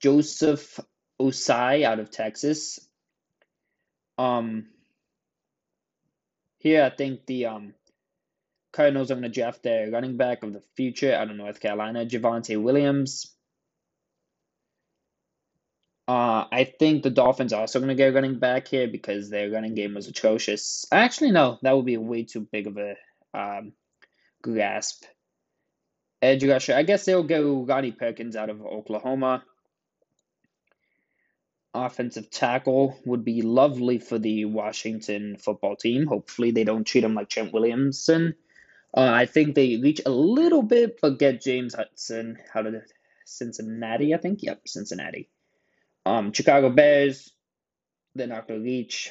Joseph 0.00 0.80
Ossai 1.20 1.84
out 1.84 2.00
of 2.00 2.10
Texas. 2.10 2.80
Um, 4.18 4.66
here 6.58 6.84
I 6.84 6.90
think 6.90 7.26
the 7.26 7.46
um 7.46 7.74
Cardinals 8.72 9.10
are 9.10 9.14
going 9.14 9.22
to 9.24 9.28
draft 9.28 9.62
their 9.62 9.90
running 9.90 10.16
back 10.16 10.44
of 10.44 10.52
the 10.52 10.62
future 10.76 11.12
out 11.12 11.30
of 11.30 11.36
North 11.36 11.58
Carolina, 11.60 12.06
Javonte 12.06 12.60
Williams. 12.62 13.34
Uh, 16.06 16.44
I 16.52 16.72
think 16.78 17.02
the 17.02 17.10
Dolphins 17.10 17.52
are 17.52 17.60
also 17.60 17.78
going 17.78 17.88
to 17.88 17.94
get 17.94 18.14
running 18.14 18.38
back 18.38 18.68
here 18.68 18.88
because 18.88 19.28
their 19.28 19.50
running 19.50 19.74
game 19.74 19.94
was 19.94 20.08
atrocious. 20.08 20.84
Actually, 20.92 21.32
no, 21.32 21.58
that 21.62 21.76
would 21.76 21.86
be 21.86 21.96
way 21.96 22.24
too 22.24 22.46
big 22.52 22.66
of 22.66 22.78
a 22.78 22.94
um, 23.34 23.72
grasp. 24.42 25.04
Edge 26.22 26.44
rusher, 26.44 26.74
I 26.74 26.82
guess 26.82 27.04
they'll 27.04 27.22
go 27.22 27.64
Ronnie 27.64 27.92
Perkins 27.92 28.36
out 28.36 28.50
of 28.50 28.60
Oklahoma 28.60 29.42
offensive 31.74 32.30
tackle 32.30 32.98
would 33.04 33.24
be 33.24 33.42
lovely 33.42 33.98
for 33.98 34.18
the 34.18 34.44
Washington 34.44 35.36
football 35.36 35.76
team. 35.76 36.06
Hopefully, 36.06 36.50
they 36.50 36.64
don't 36.64 36.84
treat 36.84 37.04
him 37.04 37.14
like 37.14 37.28
Trent 37.28 37.52
Williamson. 37.52 38.34
Uh, 38.96 39.10
I 39.12 39.26
think 39.26 39.54
they 39.54 39.76
reach 39.76 40.00
a 40.04 40.10
little 40.10 40.62
bit, 40.62 40.98
but 41.00 41.18
get 41.18 41.42
James 41.42 41.74
Hudson 41.74 42.38
out 42.54 42.66
of 42.66 42.74
Cincinnati. 43.24 44.14
I 44.14 44.18
think, 44.18 44.42
yep, 44.42 44.66
Cincinnati. 44.66 45.28
Um, 46.04 46.32
Chicago 46.32 46.70
Bears, 46.70 47.30
they're 48.14 48.26
not 48.26 48.48
going 48.48 48.60
to 48.60 48.64
reach. 48.64 49.10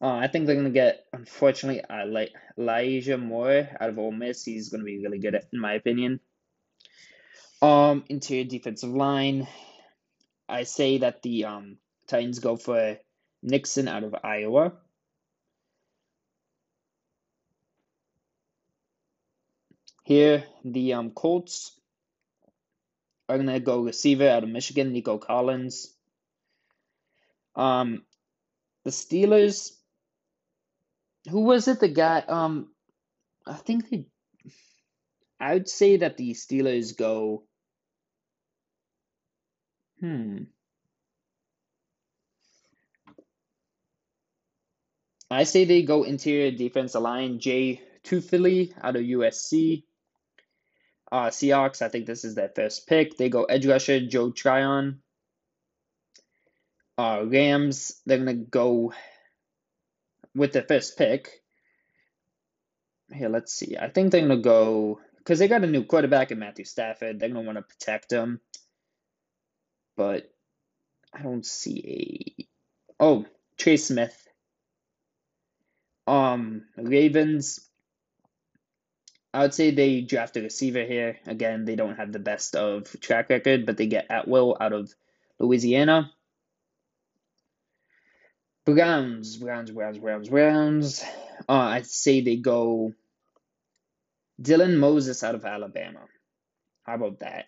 Uh, 0.00 0.14
I 0.14 0.28
think 0.28 0.46
they're 0.46 0.54
going 0.54 0.66
to 0.66 0.70
get, 0.70 1.04
unfortunately, 1.12 1.82
uh, 1.82 2.06
like 2.06 2.32
Elijah 2.56 3.18
Moore 3.18 3.68
out 3.80 3.88
of 3.88 3.98
Ole 3.98 4.12
Miss. 4.12 4.44
He's 4.44 4.68
going 4.68 4.80
to 4.80 4.84
be 4.84 5.02
really 5.02 5.18
good, 5.18 5.34
in 5.52 5.58
my 5.58 5.74
opinion. 5.74 6.20
Um, 7.60 8.04
interior 8.08 8.44
defensive 8.44 8.90
line. 8.90 9.48
I 10.48 10.62
say 10.62 10.98
that 10.98 11.22
the 11.22 11.44
um, 11.44 11.76
Titans 12.06 12.38
go 12.38 12.56
for 12.56 12.98
Nixon 13.42 13.86
out 13.86 14.04
of 14.04 14.14
Iowa. 14.24 14.72
Here, 20.04 20.44
the 20.64 20.94
um, 20.94 21.10
Colts 21.10 21.78
are 23.28 23.36
going 23.36 23.48
to 23.48 23.60
go 23.60 23.82
receiver 23.82 24.26
out 24.26 24.42
of 24.42 24.48
Michigan, 24.48 24.92
Nico 24.92 25.18
Collins. 25.18 25.94
Um, 27.54 28.04
the 28.84 28.90
Steelers, 28.90 29.72
who 31.28 31.40
was 31.42 31.68
it? 31.68 31.80
The 31.80 31.88
guy, 31.88 32.24
um, 32.26 32.68
I 33.46 33.54
think 33.54 33.90
they, 33.90 34.06
I 35.38 35.52
would 35.52 35.68
say 35.68 35.98
that 35.98 36.16
the 36.16 36.30
Steelers 36.30 36.96
go 36.96 37.42
Hmm. 40.00 40.44
I 45.30 45.44
say 45.44 45.64
they 45.64 45.82
go 45.82 46.04
interior 46.04 46.50
defense 46.50 46.94
line. 46.94 47.38
Jay 47.38 47.82
Tufele 48.04 48.72
out 48.80 48.96
of 48.96 49.02
USC. 49.02 49.84
Uh, 51.10 51.28
Seahawks, 51.28 51.82
I 51.82 51.88
think 51.88 52.06
this 52.06 52.24
is 52.24 52.34
their 52.34 52.50
first 52.54 52.86
pick. 52.86 53.16
They 53.16 53.28
go 53.28 53.44
edge 53.44 53.66
rusher 53.66 54.00
Joe 54.06 54.30
Tryon. 54.30 55.00
Uh, 56.96 57.24
Rams, 57.26 58.00
they're 58.06 58.18
going 58.18 58.26
to 58.38 58.44
go 58.44 58.92
with 60.34 60.52
the 60.52 60.62
first 60.62 60.98
pick. 60.98 61.42
Here, 63.12 63.28
let's 63.28 63.52
see. 63.52 63.76
I 63.78 63.88
think 63.88 64.12
they're 64.12 64.26
going 64.26 64.38
to 64.38 64.42
go 64.42 65.00
because 65.18 65.38
they 65.38 65.48
got 65.48 65.64
a 65.64 65.66
new 65.66 65.84
quarterback 65.84 66.30
in 66.30 66.38
Matthew 66.38 66.64
Stafford. 66.64 67.18
They're 67.18 67.30
going 67.30 67.44
to 67.44 67.52
want 67.52 67.58
to 67.58 67.62
protect 67.62 68.12
him 68.12 68.40
but 69.98 70.30
I 71.12 71.22
don't 71.22 71.44
see 71.44 72.46
a. 72.98 73.02
Oh, 73.02 73.26
Trey 73.58 73.76
Smith. 73.76 74.16
Um, 76.06 76.66
Ravens. 76.76 77.60
I 79.34 79.42
would 79.42 79.52
say 79.52 79.72
they 79.72 80.00
draft 80.00 80.36
a 80.36 80.40
receiver 80.40 80.84
here. 80.84 81.18
Again, 81.26 81.64
they 81.64 81.76
don't 81.76 81.96
have 81.96 82.12
the 82.12 82.18
best 82.20 82.54
of 82.54 82.98
track 83.00 83.28
record, 83.28 83.66
but 83.66 83.76
they 83.76 83.88
get 83.88 84.06
Atwell 84.08 84.56
out 84.58 84.72
of 84.72 84.94
Louisiana. 85.38 86.12
Browns, 88.64 89.36
Browns, 89.36 89.70
Browns, 89.70 89.98
Browns, 89.98 90.28
Browns. 90.28 91.04
Uh, 91.48 91.52
I'd 91.52 91.86
say 91.86 92.20
they 92.20 92.36
go 92.36 92.94
Dylan 94.40 94.76
Moses 94.78 95.24
out 95.24 95.34
of 95.34 95.44
Alabama. 95.44 96.00
How 96.84 96.94
about 96.94 97.20
that? 97.20 97.46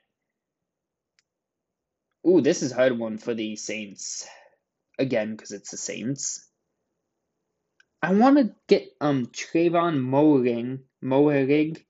Ooh, 2.27 2.41
this 2.41 2.63
is 2.63 2.73
hard 2.73 2.99
one 2.99 3.19
for 3.19 3.35
the 3.35 3.57
Saints. 3.57 4.29
Again, 4.99 5.33
because 5.33 5.53
it's 5.53 5.71
the 5.71 5.77
Saints. 5.77 6.47
I 8.03 8.13
want 8.13 8.39
to 8.39 8.55
get 8.67 8.89
um 9.01 9.27
Trevon 9.27 9.99
Moehrig, 9.99 10.81
Moehrig 11.03 11.85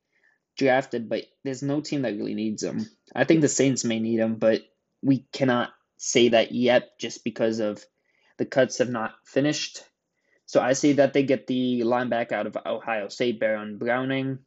drafted, 0.56 1.08
but 1.08 1.24
there's 1.44 1.62
no 1.62 1.80
team 1.80 2.02
that 2.02 2.16
really 2.16 2.34
needs 2.34 2.62
him. 2.62 2.86
I 3.14 3.24
think 3.24 3.40
the 3.40 3.48
Saints 3.48 3.84
may 3.84 3.98
need 3.98 4.20
him, 4.20 4.36
but 4.36 4.62
we 5.02 5.26
cannot 5.32 5.70
say 5.96 6.30
that 6.30 6.52
yet 6.52 6.98
just 6.98 7.24
because 7.24 7.60
of 7.60 7.84
the 8.38 8.46
cuts 8.46 8.78
have 8.78 8.90
not 8.90 9.14
finished. 9.24 9.82
So 10.46 10.60
I 10.60 10.72
say 10.72 10.94
that 10.94 11.12
they 11.12 11.22
get 11.22 11.46
the 11.46 11.82
linebacker 11.82 12.32
out 12.32 12.46
of 12.46 12.56
Ohio 12.66 13.08
State, 13.08 13.38
Baron 13.38 13.78
Browning. 13.78 14.40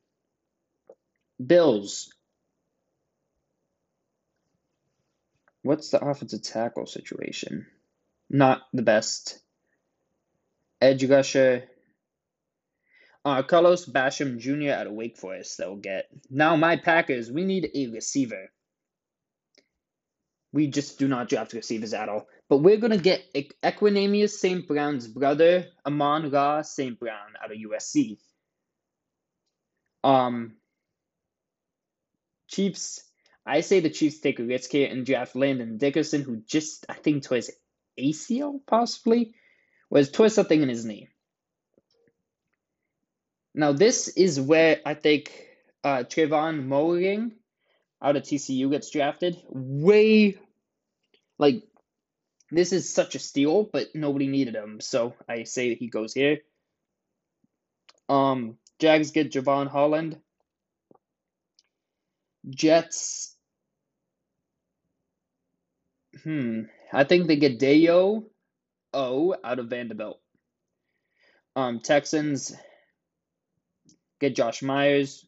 Bills. 1.46 2.14
What's 5.64 5.90
the 5.90 6.04
offensive 6.04 6.44
tackle 6.44 6.86
situation? 6.86 7.66
Not 8.30 8.62
the 8.74 8.82
best. 8.82 9.40
Edge 10.82 11.06
rusher. 11.06 11.64
Uh, 13.26 13.42
Carlos 13.44 13.86
Basham 13.86 14.38
Jr. 14.38 14.72
out 14.72 14.88
of 14.88 14.94
Wake 14.94 15.18
Forest, 15.18 15.58
they'll 15.58 15.78
get. 15.78 16.10
Now, 16.30 16.58
my 16.58 16.76
Packers, 16.76 17.32
we 17.32 17.46
need 17.46 17.72
a 17.74 17.88
receiver. 17.88 18.52
We 20.52 20.68
just 20.68 21.00
do 21.00 21.08
not 21.08 21.30
draft 21.30 21.54
receivers 21.54 21.94
at 21.94 22.10
all. 22.10 22.28
But 22.50 22.58
we're 22.58 22.78
going 22.78 22.92
to 22.92 22.98
get 22.98 23.34
Equanimeous 23.34 24.32
St. 24.32 24.68
Brown's 24.68 25.08
brother, 25.08 25.68
Amon-Ra 25.86 26.64
St. 26.64 27.00
Brown, 27.00 27.34
out 27.42 27.52
of 27.52 27.58
USC. 27.58 28.18
Um, 30.04 30.58
Chiefs, 32.50 33.02
I 33.46 33.62
say 33.62 33.80
the 33.80 33.90
Chiefs 33.90 34.20
take 34.20 34.40
here 34.72 34.90
and 34.90 35.06
draft 35.06 35.36
Landon 35.36 35.78
Dickerson, 35.78 36.22
who 36.22 36.38
just, 36.38 36.86
I 36.88 36.94
think, 36.94 37.24
tore 37.24 37.38
his 37.38 37.52
ACL, 38.00 38.60
possibly, 38.66 39.36
was 39.90 40.12
tore 40.12 40.30
something 40.30 40.62
in 40.62 40.70
his 40.70 40.86
knee. 40.86 41.10
Now, 43.54 43.74
this 43.74 44.08
is 44.08 44.40
where 44.40 44.80
I 44.86 44.94
think 44.94 45.32
uh, 45.84 46.04
Trevon 46.08 46.66
out 48.02 48.16
of 48.16 48.24
TCU 48.24 48.72
gets 48.72 48.90
drafted. 48.90 49.38
Way, 49.50 50.38
like, 51.38 51.64
this 52.50 52.72
is 52.72 52.94
such 52.94 53.16
a 53.16 53.20
steal, 53.20 53.64
but 53.64 53.94
nobody 53.94 54.28
needed 54.28 54.56
him, 54.56 54.80
so 54.80 55.16
I 55.28 55.44
say 55.44 55.76
he 55.76 55.88
goes 55.88 56.14
here. 56.14 56.40
Um, 58.10 58.58
Jags 58.80 59.12
get 59.12 59.32
Jevon 59.32 59.68
Holland. 59.68 60.18
Jets. 62.50 63.33
Hmm. 66.24 66.64
I 66.92 67.04
think 67.04 67.28
they 67.28 67.36
get 67.36 67.60
Dayo 67.60 68.24
O 68.94 69.36
out 69.44 69.60
of 69.60 69.68
Vanderbilt. 69.68 70.20
Um, 71.56 71.80
Texans 71.80 72.56
get 74.20 74.36
Josh 74.36 74.62
Myers. 74.62 75.26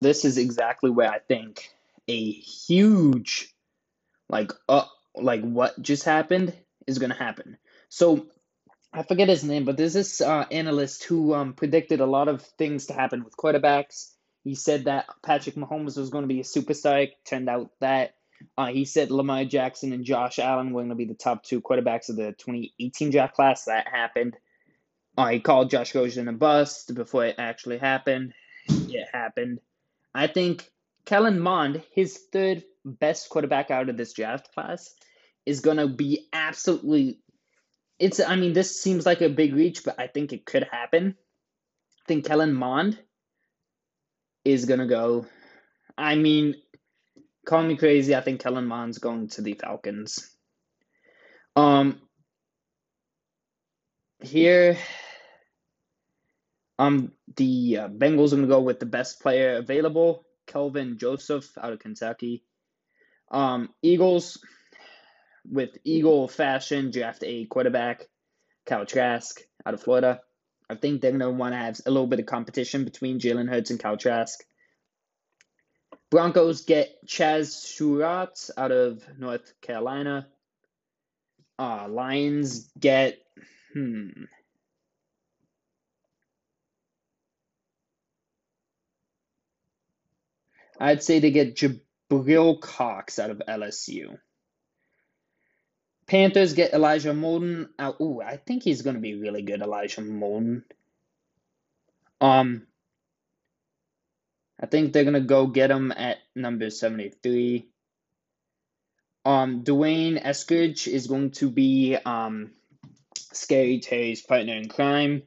This 0.00 0.24
is 0.24 0.38
exactly 0.38 0.90
where 0.90 1.10
I 1.10 1.18
think 1.18 1.68
a 2.08 2.30
huge, 2.30 3.54
like, 4.28 4.52
uh, 4.68 4.86
like 5.14 5.42
what 5.42 5.80
just 5.82 6.04
happened 6.04 6.54
is 6.86 6.98
gonna 6.98 7.14
happen. 7.14 7.58
So 7.90 8.26
I 8.92 9.02
forget 9.02 9.28
his 9.28 9.44
name, 9.44 9.64
but 9.64 9.76
there's 9.76 9.92
this 9.92 10.20
uh, 10.20 10.46
analyst 10.50 11.04
who 11.04 11.34
um, 11.34 11.52
predicted 11.52 12.00
a 12.00 12.06
lot 12.06 12.28
of 12.28 12.42
things 12.42 12.86
to 12.86 12.94
happen 12.94 13.22
with 13.22 13.36
quarterbacks. 13.36 14.10
He 14.42 14.54
said 14.54 14.84
that 14.84 15.06
Patrick 15.22 15.54
Mahomes 15.54 15.98
was 15.98 16.10
going 16.10 16.22
to 16.22 16.28
be 16.28 16.40
a 16.40 16.44
superstar. 16.44 17.10
Turned 17.24 17.48
out 17.48 17.70
that 17.80 18.14
uh, 18.56 18.66
he 18.66 18.84
said 18.84 19.10
Lamar 19.10 19.44
Jackson 19.44 19.92
and 19.92 20.04
Josh 20.04 20.38
Allen 20.38 20.72
were 20.72 20.82
going 20.82 20.90
to 20.90 20.94
be 20.94 21.04
the 21.04 21.14
top 21.14 21.42
two 21.42 21.60
quarterbacks 21.60 22.08
of 22.08 22.16
the 22.16 22.32
2018 22.32 23.10
draft 23.10 23.34
class. 23.34 23.64
That 23.64 23.88
happened. 23.88 24.36
Uh, 25.16 25.28
he 25.28 25.40
called 25.40 25.70
Josh 25.70 25.94
Rosen 25.94 26.28
a 26.28 26.32
bust 26.32 26.94
before 26.94 27.26
it 27.26 27.36
actually 27.38 27.78
happened. 27.78 28.32
It 28.68 29.08
happened. 29.12 29.60
I 30.14 30.26
think 30.26 30.70
Kellen 31.04 31.40
Mond, 31.40 31.82
his 31.92 32.18
third 32.32 32.64
best 32.84 33.28
quarterback 33.28 33.70
out 33.70 33.88
of 33.88 33.96
this 33.96 34.12
draft 34.12 34.52
class, 34.54 34.94
is 35.46 35.60
going 35.60 35.78
to 35.78 35.88
be 35.88 36.28
absolutely. 36.32 37.18
It's. 37.98 38.20
I 38.20 38.36
mean, 38.36 38.52
this 38.52 38.80
seems 38.80 39.04
like 39.04 39.20
a 39.20 39.28
big 39.28 39.54
reach, 39.54 39.84
but 39.84 39.98
I 39.98 40.06
think 40.06 40.32
it 40.32 40.46
could 40.46 40.66
happen. 40.70 41.16
I 41.18 42.02
think 42.08 42.24
Kellen 42.24 42.54
Mond 42.54 42.98
is 44.44 44.64
gonna 44.64 44.86
go. 44.86 45.26
I 45.96 46.14
mean, 46.14 46.54
call 47.50 47.64
me 47.64 47.76
crazy. 47.76 48.14
I 48.14 48.20
think 48.20 48.40
Kellen 48.40 48.66
Mond's 48.66 48.98
going 48.98 49.26
to 49.30 49.42
the 49.42 49.54
Falcons. 49.54 50.30
Um, 51.56 52.00
here, 54.22 54.78
um, 56.78 57.10
the 57.36 57.78
uh, 57.78 57.88
Bengals 57.88 58.32
are 58.32 58.36
gonna 58.36 58.46
go 58.46 58.60
with 58.60 58.78
the 58.78 58.86
best 58.86 59.20
player 59.20 59.56
available, 59.56 60.24
Kelvin 60.46 60.96
Joseph 60.96 61.50
out 61.60 61.72
of 61.72 61.80
Kentucky. 61.80 62.44
Um, 63.32 63.70
Eagles, 63.82 64.38
with 65.44 65.70
Eagle 65.82 66.28
fashion, 66.28 66.92
draft 66.92 67.24
a 67.26 67.46
quarterback, 67.46 68.06
Kyle 68.64 68.86
Trask 68.86 69.40
out 69.66 69.74
of 69.74 69.82
Florida. 69.82 70.20
I 70.68 70.76
think 70.76 71.00
they're 71.00 71.10
going 71.10 71.20
to 71.20 71.30
want 71.30 71.54
to 71.54 71.58
have 71.58 71.80
a 71.84 71.90
little 71.90 72.06
bit 72.06 72.20
of 72.20 72.26
competition 72.26 72.84
between 72.84 73.18
Jalen 73.18 73.48
Hurts 73.48 73.70
and 73.70 73.80
Kyle 73.80 73.96
Trask. 73.96 74.38
Broncos 76.10 76.62
get 76.62 77.06
Chaz 77.06 77.46
Surratt 77.46 78.50
out 78.56 78.72
of 78.72 79.02
North 79.16 79.52
Carolina. 79.60 80.26
Uh, 81.58 81.86
Lions 81.88 82.68
get, 82.78 83.18
hmm. 83.72 84.24
I'd 90.80 91.02
say 91.02 91.20
they 91.20 91.30
get 91.30 91.56
Jabril 91.56 92.60
Cox 92.60 93.18
out 93.18 93.30
of 93.30 93.42
LSU. 93.46 94.18
Panthers 96.06 96.54
get 96.54 96.72
Elijah 96.72 97.12
Molden. 97.12 97.68
Uh, 97.78 97.92
ooh, 98.00 98.20
I 98.20 98.36
think 98.36 98.64
he's 98.64 98.82
going 98.82 98.96
to 98.96 99.00
be 99.00 99.14
really 99.14 99.42
good, 99.42 99.60
Elijah 99.60 100.00
Molden. 100.00 100.64
Um, 102.20 102.66
I 104.60 104.66
think 104.66 104.92
they're 104.92 105.04
to 105.14 105.20
go 105.20 105.46
get 105.46 105.70
him 105.70 105.92
at 105.92 106.18
number 106.36 106.70
73. 106.70 107.68
Um, 109.24 109.62
D'Wayne 109.62 110.22
Eskridge 110.22 110.86
is 110.86 111.06
going 111.06 111.32
to 111.32 111.50
be 111.50 111.96
um, 111.96 112.52
Scary 113.32 113.80
Terry's 113.80 114.22
partner 114.22 114.54
in 114.54 114.68
crime. 114.68 115.22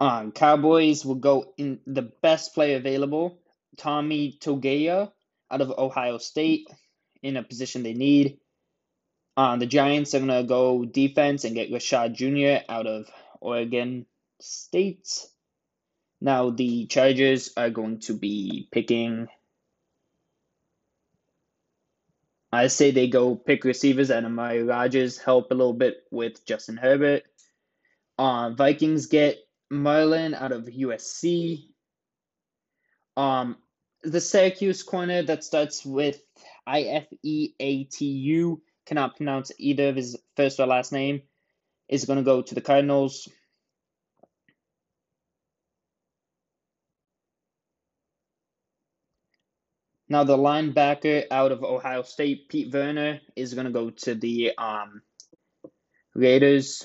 Um, 0.00 0.32
Cowboys 0.32 1.04
will 1.04 1.14
go 1.16 1.52
in 1.56 1.80
the 1.86 2.02
best 2.02 2.54
player 2.54 2.76
available, 2.76 3.38
Tommy 3.76 4.38
Togiai 4.40 5.10
out 5.50 5.60
of 5.60 5.70
Ohio 5.78 6.18
State, 6.18 6.66
in 7.22 7.36
a 7.36 7.42
position 7.42 7.82
they 7.82 7.94
need. 7.94 8.38
Uh, 9.36 9.56
the 9.56 9.66
Giants 9.66 10.14
are 10.14 10.20
to 10.20 10.44
go 10.44 10.84
defense 10.84 11.44
and 11.44 11.54
get 11.54 11.70
Rashad 11.70 12.14
Jr. 12.14 12.64
out 12.72 12.86
of 12.86 13.06
Oregon 13.40 14.06
State. 14.40 15.26
Now, 16.24 16.48
the 16.48 16.86
Chargers 16.86 17.50
are 17.54 17.68
going 17.68 17.98
to 18.08 18.14
be 18.14 18.66
picking. 18.72 19.28
I 22.50 22.68
say 22.68 22.92
they 22.92 23.08
go 23.08 23.36
pick 23.36 23.64
receivers 23.64 24.08
and 24.08 24.24
Amari 24.24 24.62
Rodgers 24.62 25.18
help 25.18 25.50
a 25.50 25.54
little 25.54 25.74
bit 25.74 25.98
with 26.10 26.46
Justin 26.46 26.78
Herbert. 26.78 27.24
Uh, 28.16 28.52
Vikings 28.56 29.04
get 29.04 29.36
Merlin 29.70 30.32
out 30.32 30.52
of 30.52 30.64
USC. 30.64 31.66
Um, 33.18 33.58
the 34.02 34.22
Syracuse 34.22 34.82
corner 34.82 35.22
that 35.24 35.44
starts 35.44 35.84
with 35.84 36.22
I 36.66 36.84
F 36.84 37.04
E 37.22 37.52
A 37.60 37.84
T 37.84 38.06
U 38.06 38.62
cannot 38.86 39.16
pronounce 39.16 39.52
either 39.58 39.90
of 39.90 39.96
his 39.96 40.16
first 40.36 40.58
or 40.58 40.64
last 40.64 40.90
name 40.90 41.20
is 41.86 42.06
going 42.06 42.18
to 42.18 42.24
go 42.24 42.40
to 42.40 42.54
the 42.54 42.62
Cardinals. 42.62 43.28
Now 50.14 50.22
the 50.22 50.36
linebacker 50.36 51.24
out 51.28 51.50
of 51.50 51.64
Ohio 51.64 52.04
State, 52.04 52.48
Pete 52.48 52.72
Werner, 52.72 53.20
is 53.34 53.52
going 53.52 53.66
to 53.66 53.72
go 53.72 53.90
to 53.90 54.14
the 54.14 54.52
um, 54.56 55.02
Raiders. 56.14 56.84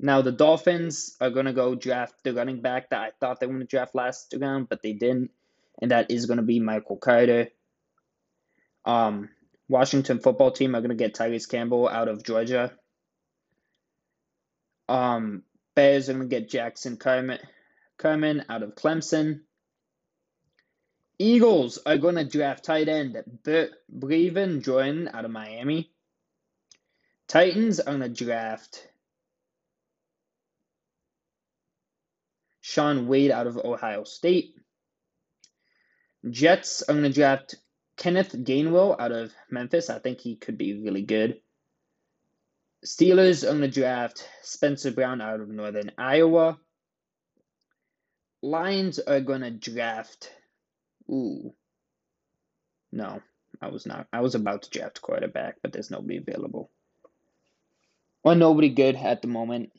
Now 0.00 0.22
the 0.22 0.32
Dolphins 0.32 1.14
are 1.20 1.28
going 1.28 1.44
to 1.44 1.52
go 1.52 1.74
draft 1.74 2.14
the 2.24 2.32
running 2.32 2.62
back 2.62 2.88
that 2.88 3.00
I 3.02 3.10
thought 3.20 3.38
they 3.38 3.44
were 3.44 3.52
going 3.52 3.66
to 3.66 3.70
draft 3.70 3.94
last 3.94 4.34
round, 4.40 4.70
but 4.70 4.80
they 4.82 4.94
didn't, 4.94 5.30
and 5.82 5.90
that 5.90 6.10
is 6.10 6.24
going 6.24 6.38
to 6.38 6.42
be 6.42 6.58
Michael 6.58 6.96
Carter. 6.96 7.48
Um, 8.86 9.28
Washington 9.68 10.20
football 10.20 10.52
team 10.52 10.74
are 10.74 10.80
going 10.80 10.88
to 10.88 10.94
get 10.94 11.14
Tyrese 11.14 11.50
Campbell 11.50 11.86
out 11.86 12.08
of 12.08 12.24
Georgia. 12.24 12.72
Um, 14.88 15.42
Bears 15.74 16.08
are 16.08 16.14
going 16.14 16.30
to 16.30 16.34
get 16.34 16.48
Jackson 16.48 16.96
Carman 16.96 18.42
out 18.48 18.62
of 18.62 18.74
Clemson. 18.74 19.40
Eagles 21.18 21.78
are 21.86 21.96
going 21.96 22.16
to 22.16 22.24
draft 22.24 22.64
tight 22.64 22.88
end 22.88 23.16
Brevin 23.44 24.62
Jordan 24.62 25.08
out 25.12 25.24
of 25.24 25.30
Miami. 25.30 25.90
Titans 27.28 27.80
are 27.80 27.96
going 27.96 28.00
to 28.00 28.24
draft 28.24 28.86
Shaun 32.60 33.08
Wade 33.08 33.30
out 33.30 33.46
of 33.46 33.56
Ohio 33.56 34.04
State. 34.04 34.54
Jets 36.28 36.82
are 36.82 36.92
going 36.92 37.04
to 37.04 37.12
draft 37.12 37.54
Kenneth 37.96 38.32
Gainwell 38.32 39.00
out 39.00 39.12
of 39.12 39.32
Memphis. 39.50 39.88
I 39.88 39.98
think 39.98 40.20
he 40.20 40.36
could 40.36 40.58
be 40.58 40.74
really 40.74 41.02
good. 41.02 41.40
Steelers 42.84 43.42
are 43.42 43.56
going 43.56 43.62
to 43.62 43.68
draft 43.68 44.28
Spencer 44.42 44.90
Brown 44.90 45.20
out 45.20 45.40
of 45.40 45.48
Northern 45.48 45.92
Iowa. 45.96 46.58
Lions 48.42 48.98
are 48.98 49.20
going 49.20 49.40
to 49.40 49.50
draft. 49.50 50.30
Ooh. 51.10 51.54
No, 52.92 53.20
I 53.60 53.68
was 53.68 53.86
not. 53.86 54.06
I 54.12 54.20
was 54.20 54.34
about 54.34 54.62
to 54.62 54.70
draft 54.70 55.02
quarterback, 55.02 55.56
but 55.62 55.72
there's 55.72 55.90
nobody 55.90 56.16
available. 56.18 56.70
Or 58.24 58.34
nobody 58.34 58.70
good 58.70 58.96
at 58.96 59.22
the 59.22 59.28
moment. 59.28 59.72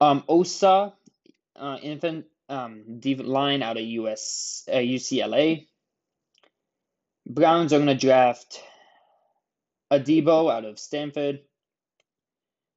Um, 0.00 0.24
Osa, 0.28 0.92
uh, 1.56 1.78
infant 1.82 2.26
um, 2.48 3.00
line 3.04 3.62
out 3.62 3.76
of 3.76 3.82
US 3.84 4.64
uh, 4.68 4.76
UCLA. 4.76 5.66
Browns 7.26 7.72
are 7.72 7.78
going 7.78 7.88
to 7.88 7.94
draft 7.94 8.62
Adebo 9.92 10.52
out 10.52 10.64
of 10.64 10.78
Stanford. 10.78 11.40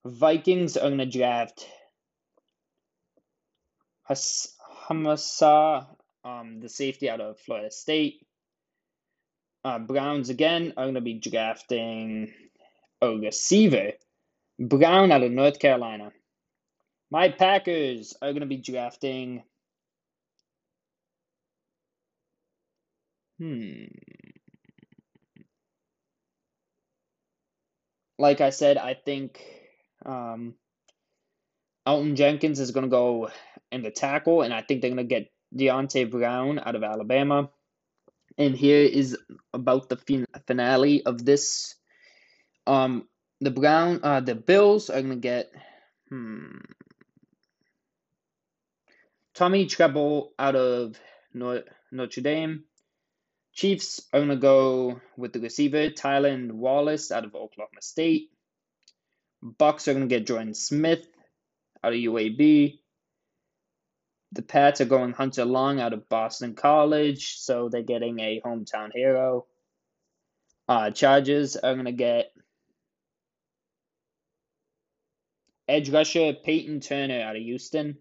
Vikings 0.06 0.78
are 0.78 0.90
going 0.90 0.98
to 0.98 1.06
draft 1.06 1.66
Hamsah, 4.10 5.88
um, 6.23 6.60
the 6.60 6.69
safety 6.69 7.10
out 7.10 7.21
of 7.21 7.39
Florida 7.39 7.71
State. 7.71 8.25
Uh, 9.63 9.79
Browns 9.79 10.29
again 10.29 10.73
are 10.77 10.86
going 10.86 10.95
to 10.95 11.01
be 11.01 11.19
drafting 11.19 12.34
a 13.01 13.10
receiver, 13.10 13.91
Brown 14.60 15.12
out 15.12 15.23
of 15.23 15.31
North 15.31 15.60
Carolina. 15.60 16.12
My 17.12 17.29
Packers 17.29 18.15
are 18.21 18.31
going 18.31 18.41
to 18.41 18.47
be 18.47 18.57
drafting. 18.57 19.43
Hmm. 23.39 23.86
like 28.21 28.39
I 28.39 28.51
said, 28.51 28.77
I 28.77 28.93
think 28.93 29.43
um, 30.05 30.53
Elgton 31.88 32.15
Jenkins 32.15 32.60
is 32.60 32.71
going 32.71 32.86
to 32.86 32.89
go 32.89 33.29
in 33.71 33.81
the 33.81 33.91
tackle, 33.91 34.43
and 34.43 34.53
I 34.53 34.62
think 34.62 34.81
they're 34.81 34.91
going 34.91 34.97
to 34.97 35.15
get 35.15 35.29
Deonte 35.56 36.10
Brown 36.10 36.60
out 36.60 36.76
of 36.76 36.84
Alabama. 36.84 37.50
And 38.38 38.56
here 38.56 38.84
is 38.84 39.18
about 39.54 39.90
the 39.90 39.98
fin- 39.98 40.26
finale 40.48 41.06
of 41.06 41.24
this. 41.24 41.76
Um, 42.66 43.08
the 43.42 43.52
Brown, 43.52 44.00
uh, 44.04 44.22
the 44.22 44.36
Bills 44.36 44.90
are 44.90 45.02
to 45.02 45.16
get 45.16 45.52
hmm, 46.10 46.58
Tommy 49.34 49.66
Tremble 49.66 50.34
out 50.38 50.56
of 50.56 51.00
Notre 51.34 52.22
Dame. 52.22 52.66
Chiefs 53.54 54.02
are 54.14 54.26
to 54.26 54.36
go 54.36 55.02
with 55.18 55.34
the 55.34 55.40
receiver, 55.40 55.90
Tylan 55.90 56.52
Wallace 56.52 57.12
out 57.12 57.26
of 57.26 57.36
Oklahoma 57.36 57.82
State. 57.82 58.30
Bucks 59.42 59.88
are 59.88 59.94
to 60.00 60.06
get 60.08 60.28
Jordan 60.28 60.54
Smith 60.54 61.06
out 61.84 61.94
of 61.94 62.00
UAB. 62.00 62.81
The 64.34 64.41
Pats 64.41 64.80
are 64.80 64.86
going 64.86 65.12
Hunter 65.12 65.44
Long 65.44 65.80
out 65.80 65.94
of 65.94 66.08
Boston 66.08 66.56
College, 66.56 67.38
so 67.38 67.67
they're 67.67 67.82
getting 67.82 68.20
a 68.20 68.41
hometown 68.44 68.91
hero. 68.94 69.46
Uh, 70.70 70.91
Chargers 70.91 71.58
are 71.58 71.74
going 71.74 71.86
to 71.86 71.91
get 71.91 72.32
edge 75.67 75.89
rusher 75.89 76.34
Peyton 76.34 76.80
Turner 76.80 77.22
out 77.22 77.36
of 77.36 77.41
Houston. 77.41 77.98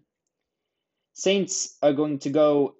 Saints 1.13 1.77
are 1.81 1.93
going 1.93 2.19
to 2.19 2.29
go 2.29 2.75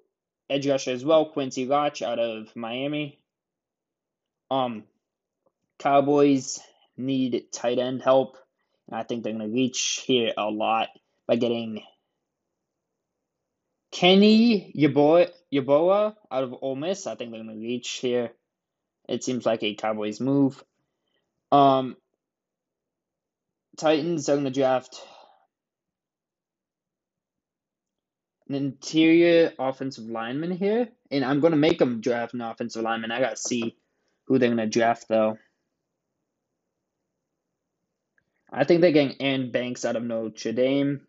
edge 0.50 0.68
rusher 0.68 0.92
as 0.92 1.04
well, 1.04 1.26
Quincy 1.32 1.68
Roche 1.68 2.02
out 2.02 2.20
of 2.20 2.56
Miami. 2.56 3.20
Um, 4.50 4.84
Cowboys 5.78 6.60
need 6.96 7.46
tight 7.52 7.80
end 7.80 8.02
help, 8.02 8.38
and 8.88 8.98
I 8.98 9.04
think 9.04 9.24
they're 9.24 9.34
going 9.34 9.50
to 9.50 9.54
reach 9.54 10.04
here 10.06 10.34
a 10.38 10.50
lot 10.50 10.90
by 11.28 11.36
getting 11.36 11.84
Kenny 13.92 14.74
Yeboah 14.76 16.16
out 16.32 16.44
of 16.44 16.56
Ole 16.62 16.76
Miss. 16.76 17.08
I 17.08 17.16
think 17.16 17.32
they're 17.32 17.44
going 17.44 17.56
to 17.56 17.62
reach 17.62 17.90
here. 17.90 18.32
It 19.08 19.24
seems 19.24 19.46
like 19.46 19.64
a 19.64 19.76
Cowboys 19.76 20.20
move. 20.22 20.64
Um, 21.52 21.98
Titans 23.78 24.30
are 24.30 24.36
going 24.36 24.46
to 24.46 24.52
draft 24.52 25.02
an 28.48 28.56
interior 28.56 29.54
offensive 29.60 30.06
lineman 30.06 30.52
here, 30.52 30.90
and 31.10 31.26
I'm 31.26 31.40
going 31.40 31.52
to 31.52 31.58
make 31.58 31.80
them 31.80 32.02
draft 32.02 32.34
an 32.34 32.42
offensive 32.42 32.84
lineman. 32.84 33.12
I 33.12 33.20
got 33.20 33.32
to 33.32 33.38
see 33.38 33.76
who 34.28 34.40
they're 34.40 34.50
going 34.50 34.58
to 34.58 34.68
draft, 34.68 35.08
though. 35.10 35.38
I 38.52 38.66
think 38.66 38.82
they're 38.82 38.92
getting 38.92 39.22
Aaron 39.22 39.52
Banks 39.52 39.86
out 39.86 39.96
of 39.96 40.04
Notre 40.04 40.52
Dame. 40.52 41.02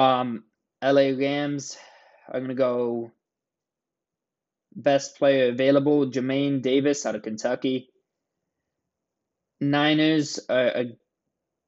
Um, 0.00 0.44
LA 0.82 1.12
Rams, 1.14 1.76
I'm 2.26 2.40
going 2.40 2.48
to 2.48 2.54
go 2.54 3.10
best 4.74 5.18
player 5.18 5.50
available, 5.50 6.06
Jamin 6.06 6.62
Davis 6.62 7.04
out 7.04 7.16
of 7.16 7.22
Kentucky. 7.22 7.90
Niners 9.60 10.40
are, 10.48 10.68
are 10.68 10.84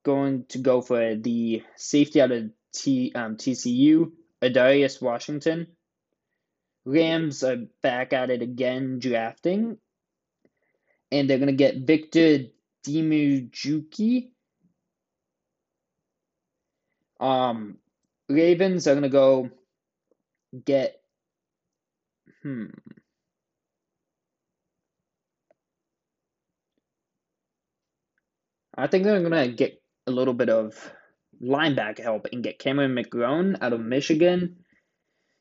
going 0.02 0.46
to 0.48 0.58
go 0.60 0.80
for 0.80 1.14
the 1.14 1.62
safety 1.76 2.22
out 2.22 2.32
of 2.32 2.50
T, 2.72 3.12
um, 3.14 3.36
TCU, 3.36 4.12
Ar'Darius 4.40 5.02
Washington. 5.02 5.66
Rams 6.86 7.44
are 7.44 7.66
back 7.82 8.14
at 8.14 8.30
it 8.30 8.40
again, 8.40 8.98
drafting, 8.98 9.76
and 11.10 11.28
they're 11.28 11.38
gonna 11.38 11.52
get 11.52 11.86
Victor 11.86 12.46
Dimukeje. 12.84 14.30
Um, 17.20 17.76
Ravens 18.32 18.86
are 18.86 18.94
gonna 18.94 19.08
go 19.08 19.50
get. 20.64 21.00
Hmm. 22.42 22.66
I 28.74 28.86
think 28.86 29.04
they're 29.04 29.22
gonna 29.22 29.48
get 29.48 29.82
a 30.06 30.10
little 30.10 30.34
bit 30.34 30.48
of 30.48 30.92
linebacker 31.42 32.00
help 32.00 32.26
and 32.32 32.42
get 32.42 32.58
Cameron 32.58 32.94
McGrone 32.94 33.58
out 33.60 33.72
of 33.72 33.80
Michigan. 33.80 34.56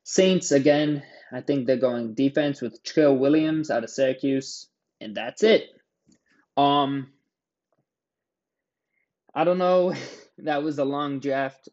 Saints, 0.03 0.51
again, 0.51 1.03
I 1.31 1.41
think 1.41 1.65
they're 1.65 1.77
going 1.77 2.15
defense 2.15 2.61
with 2.61 2.83
Trill 2.83 3.15
Williams 3.15 3.69
out 3.69 3.83
of 3.83 3.89
Syracuse, 3.89 4.67
and 4.99 5.15
that's 5.15 5.43
it. 5.43 5.69
Um, 6.57 7.13
I 9.33 9.43
don't 9.43 9.57
know. 9.57 9.93
that 10.39 10.63
was 10.63 10.79
a 10.79 10.85
long 10.85 11.19
draft. 11.19 11.69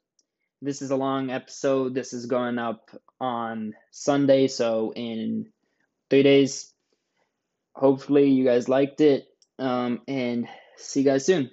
This 0.60 0.82
is 0.82 0.90
a 0.90 0.96
long 0.96 1.30
episode. 1.30 1.94
This 1.94 2.12
is 2.12 2.26
going 2.26 2.58
up 2.58 2.90
on 3.20 3.74
Sunday, 3.90 4.48
so 4.48 4.92
in 4.94 5.52
three 6.10 6.22
days. 6.22 6.72
Hopefully, 7.74 8.30
you 8.30 8.44
guys 8.44 8.68
liked 8.68 9.00
it. 9.00 9.26
Um, 9.58 10.02
and 10.08 10.48
See 10.78 11.00
you 11.00 11.06
guys 11.06 11.26
soon. 11.26 11.50